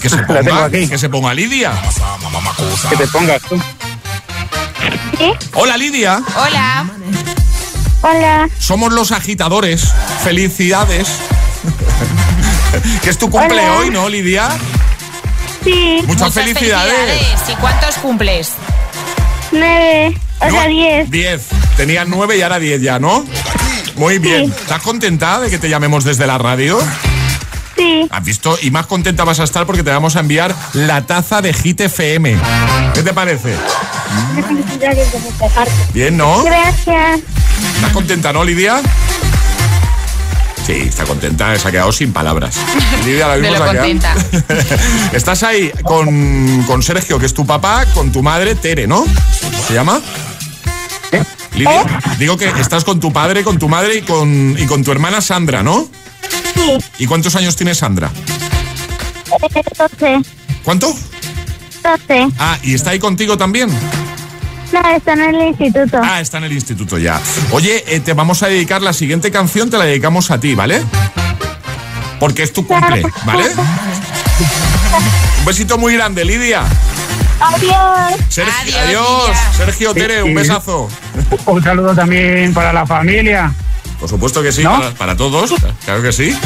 Que 0.00 0.08
se 0.08 0.16
La 0.20 0.26
tengo 0.26 0.42
ponga, 0.50 0.64
aquí. 0.66 0.86
que 0.86 0.98
se 0.98 1.08
ponga 1.08 1.32
Lidia. 1.34 1.72
que 2.90 2.96
te 2.96 3.06
pongas 3.08 3.42
tú. 3.42 3.60
Hola, 5.54 5.76
Lidia. 5.78 6.20
Hola. 6.36 6.86
Hola. 8.02 8.48
Somos 8.58 8.92
los 8.92 9.10
agitadores. 9.12 9.92
Felicidades. 10.22 11.08
que 13.02 13.10
es 13.10 13.18
tu 13.18 13.30
cumple 13.30 13.60
Hola. 13.60 13.72
hoy, 13.78 13.90
¿no, 13.90 14.08
Lidia? 14.08 14.48
Sí. 15.64 16.02
Muchas, 16.06 16.32
felicidades. 16.32 17.22
¿Y 17.48 17.54
cuántos 17.56 17.96
cumples? 17.96 18.52
Nueve. 19.52 20.16
O 20.40 20.50
sea, 20.50 20.66
diez. 20.66 21.10
Diez. 21.10 21.42
Tenías 21.76 22.06
nueve 22.06 22.36
y 22.36 22.42
ahora 22.42 22.58
diez 22.58 22.80
ya, 22.80 22.98
¿no? 22.98 23.24
Muy 23.96 24.18
bien. 24.18 24.52
¿Estás 24.52 24.82
contenta 24.82 25.40
de 25.40 25.50
que 25.50 25.58
te 25.58 25.68
llamemos 25.68 26.04
desde 26.04 26.26
la 26.26 26.38
radio? 26.38 26.78
Sí. 27.76 28.06
¿Has 28.10 28.24
visto? 28.24 28.58
Y 28.62 28.70
más 28.70 28.86
contenta 28.86 29.24
vas 29.24 29.40
a 29.40 29.44
estar 29.44 29.66
porque 29.66 29.82
te 29.82 29.90
vamos 29.90 30.16
a 30.16 30.20
enviar 30.20 30.54
la 30.72 31.02
taza 31.06 31.42
de 31.42 31.52
Hit 31.52 31.80
FM. 31.80 32.36
¿Qué 32.94 33.02
te 33.02 33.12
parece? 33.12 33.54
Bien, 35.92 36.16
¿no? 36.16 36.42
Gracias. 36.44 37.20
¿Estás 37.76 37.92
contenta, 37.92 38.32
no, 38.32 38.44
Lidia? 38.44 38.80
Sí, 40.66 40.72
está 40.72 41.04
contenta, 41.04 41.56
se 41.58 41.68
ha 41.68 41.70
quedado 41.70 41.92
sin 41.92 42.12
palabras. 42.12 42.56
Lidia, 43.04 43.26
se 43.26 43.46
ha 43.46 43.70
quedado- 43.70 43.86
Estás 45.12 45.42
ahí 45.44 45.70
con, 45.84 46.64
con 46.64 46.82
Sergio, 46.82 47.18
que 47.20 47.26
es 47.26 47.34
tu 47.34 47.46
papá, 47.46 47.86
con 47.94 48.10
tu 48.10 48.20
madre, 48.22 48.56
Tere, 48.56 48.86
¿no? 48.88 49.04
¿Se 49.68 49.74
llama? 49.74 50.00
Lidia, 51.54 51.86
digo 52.18 52.36
que 52.36 52.46
estás 52.60 52.84
con 52.84 52.98
tu 53.00 53.12
padre, 53.12 53.44
con 53.44 53.58
tu 53.58 53.68
madre 53.68 53.96
y 53.96 54.02
con, 54.02 54.56
y 54.58 54.66
con 54.66 54.82
tu 54.84 54.90
hermana 54.92 55.20
Sandra, 55.20 55.62
¿no? 55.62 55.88
Sí. 56.54 56.78
¿Y 56.98 57.06
cuántos 57.06 57.36
años 57.36 57.54
tiene 57.56 57.74
Sandra? 57.74 58.10
Eh, 59.54 59.62
Doce. 59.78 60.20
¿Cuánto? 60.64 60.88
Doce. 61.82 62.28
Ah, 62.38 62.58
¿y 62.62 62.74
está 62.74 62.90
ahí 62.90 62.98
contigo 62.98 63.38
también? 63.38 63.70
No, 64.72 64.88
está 64.90 65.12
en 65.12 65.22
el 65.22 65.42
instituto. 65.48 66.00
Ah, 66.02 66.20
está 66.20 66.38
en 66.38 66.44
el 66.44 66.52
instituto 66.52 66.98
ya. 66.98 67.20
Oye, 67.52 67.84
eh, 67.86 68.00
te 68.00 68.12
vamos 68.14 68.42
a 68.42 68.48
dedicar 68.48 68.82
la 68.82 68.92
siguiente 68.92 69.30
canción, 69.30 69.70
te 69.70 69.78
la 69.78 69.84
dedicamos 69.84 70.30
a 70.30 70.40
ti, 70.40 70.54
¿vale? 70.54 70.82
Porque 72.18 72.42
es 72.42 72.52
tu 72.52 72.66
cumple, 72.66 73.02
¿vale? 73.24 73.44
Un 75.38 75.44
besito 75.44 75.78
muy 75.78 75.94
grande, 75.94 76.24
Lidia. 76.24 76.62
Adiós. 77.40 78.20
Sergio, 78.28 78.78
adiós. 78.78 79.30
Sergio 79.56 79.94
Tere, 79.94 80.22
un 80.22 80.34
besazo. 80.34 80.88
Un 81.46 81.62
saludo 81.62 81.94
también 81.94 82.54
para 82.54 82.72
la 82.72 82.86
familia. 82.86 83.52
Por 84.00 84.08
supuesto 84.08 84.42
que 84.42 84.52
sí, 84.52 84.62
¿No? 84.62 84.72
para, 84.72 84.90
para 84.92 85.16
todos. 85.16 85.52
Claro 85.84 86.02
que 86.02 86.12
sí. 86.12 86.36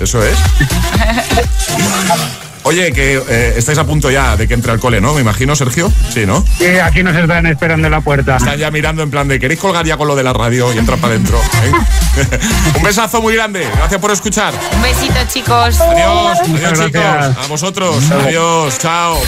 Eso 0.00 0.22
es. 0.22 0.36
Oye, 2.68 2.92
que 2.92 3.16
eh, 3.16 3.54
estáis 3.56 3.78
a 3.78 3.84
punto 3.84 4.10
ya 4.10 4.36
de 4.36 4.46
que 4.46 4.52
entre 4.52 4.70
al 4.72 4.78
cole, 4.78 5.00
¿no? 5.00 5.14
Me 5.14 5.22
imagino, 5.22 5.56
Sergio. 5.56 5.90
Sí, 6.12 6.26
¿no? 6.26 6.44
Sí, 6.58 6.66
aquí 6.66 7.02
nos 7.02 7.16
están 7.16 7.46
esperando 7.46 7.86
en 7.86 7.92
la 7.92 8.02
puerta. 8.02 8.36
Están 8.36 8.58
ya 8.58 8.70
mirando 8.70 9.02
en 9.02 9.10
plan 9.10 9.26
de 9.26 9.40
¿queréis 9.40 9.58
colgar 9.58 9.86
ya 9.86 9.96
con 9.96 10.06
lo 10.06 10.14
de 10.14 10.22
la 10.22 10.34
radio 10.34 10.70
y 10.74 10.76
entrar 10.76 10.98
para 10.98 11.14
adentro? 11.14 11.40
¿eh? 11.64 12.28
Un 12.76 12.82
besazo 12.82 13.22
muy 13.22 13.34
grande. 13.34 13.66
Gracias 13.74 13.98
por 13.98 14.10
escuchar. 14.10 14.52
Un 14.74 14.82
besito, 14.82 15.14
chicos. 15.32 15.80
Adiós, 15.80 16.38
adiós 16.40 16.48
Muchas 16.48 16.72
chicos. 16.72 16.90
gracias. 16.92 17.38
A 17.38 17.46
vosotros. 17.48 18.10
Adiós, 18.10 18.78
chao. 18.78 19.18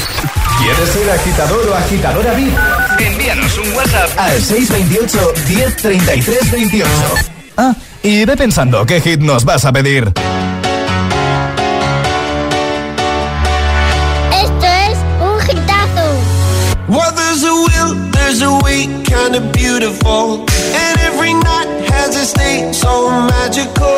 ¿Quieres 0.58 0.90
ser 0.90 1.10
agitador 1.10 1.66
o 1.66 1.74
agitadora 1.74 2.34
VIP? 2.34 2.52
Envíanos 2.98 3.56
un 3.56 3.72
WhatsApp 3.72 4.10
al 4.18 4.38
628 4.42 5.32
1033 5.48 6.50
28. 6.50 6.90
Ah, 7.56 7.74
y 8.02 8.22
ve 8.26 8.36
pensando 8.36 8.84
qué 8.84 9.00
hit 9.00 9.20
nos 9.20 9.46
vas 9.46 9.64
a 9.64 9.72
pedir. 9.72 10.12
Beautiful. 19.80 20.44
And 20.76 20.94
every 21.08 21.32
night 21.32 21.88
has 21.88 22.12
a 22.12 22.26
state 22.28 22.74
so 22.74 23.08
magical. 23.08 23.96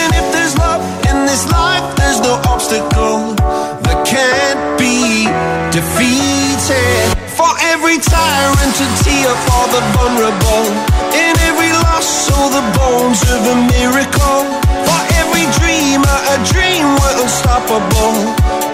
And 0.00 0.08
if 0.16 0.26
there's 0.32 0.56
love 0.56 0.80
in 1.12 1.28
this 1.28 1.44
life, 1.52 1.84
there's 1.96 2.20
no 2.24 2.40
obstacle 2.48 3.36
that 3.84 4.00
can't 4.08 4.64
be 4.80 5.28
defeated. 5.76 7.04
For 7.36 7.52
every 7.68 8.00
tyrant 8.00 8.72
to 8.80 8.86
tear 9.04 9.28
for 9.44 9.64
the 9.76 9.82
vulnerable. 9.92 10.64
In 11.12 11.32
every 11.52 11.72
loss, 11.84 12.32
all 12.32 12.48
the 12.48 12.64
bones 12.80 13.20
of 13.28 13.40
a 13.44 13.56
miracle. 13.76 14.40
For 14.88 15.00
every 15.20 15.44
dreamer, 15.60 16.16
a 16.32 16.36
dream 16.48 16.96
we're 16.96 17.16
unstoppable. 17.20 18.16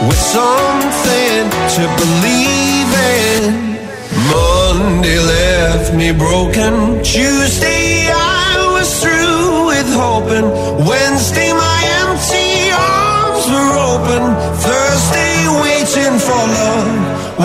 With 0.07 0.23
something 0.31 1.43
to 1.75 1.83
believe 1.99 2.91
in. 2.95 3.86
Monday 4.33 5.19
left 5.19 5.95
me 5.95 6.13
broken. 6.13 7.03
Tuesday 7.03 8.11
I 8.11 8.57
was 8.75 8.89
through 9.03 9.67
with 9.71 9.89
hoping. 9.93 10.47
Wednesday 10.87 11.53
my 11.53 11.81
empty 12.03 12.71
arms 12.73 13.45
were 13.55 13.75
open. 13.93 14.23
Thursday 14.67 15.35
waiting 15.65 16.17
for 16.27 16.43
love, 16.59 16.91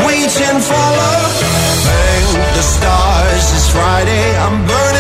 waiting 0.08 0.60
for 0.70 0.86
love. 1.02 1.34
Thank 1.88 2.30
the 2.58 2.66
stars 2.76 3.46
it's 3.56 3.70
Friday. 3.72 4.26
I'm 4.44 4.58
burning 4.68 4.91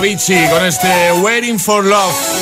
Avicii 0.00 0.48
con 0.48 0.64
este 0.64 1.12
Waiting 1.22 1.58
for 1.58 1.84
Love. 1.84 2.39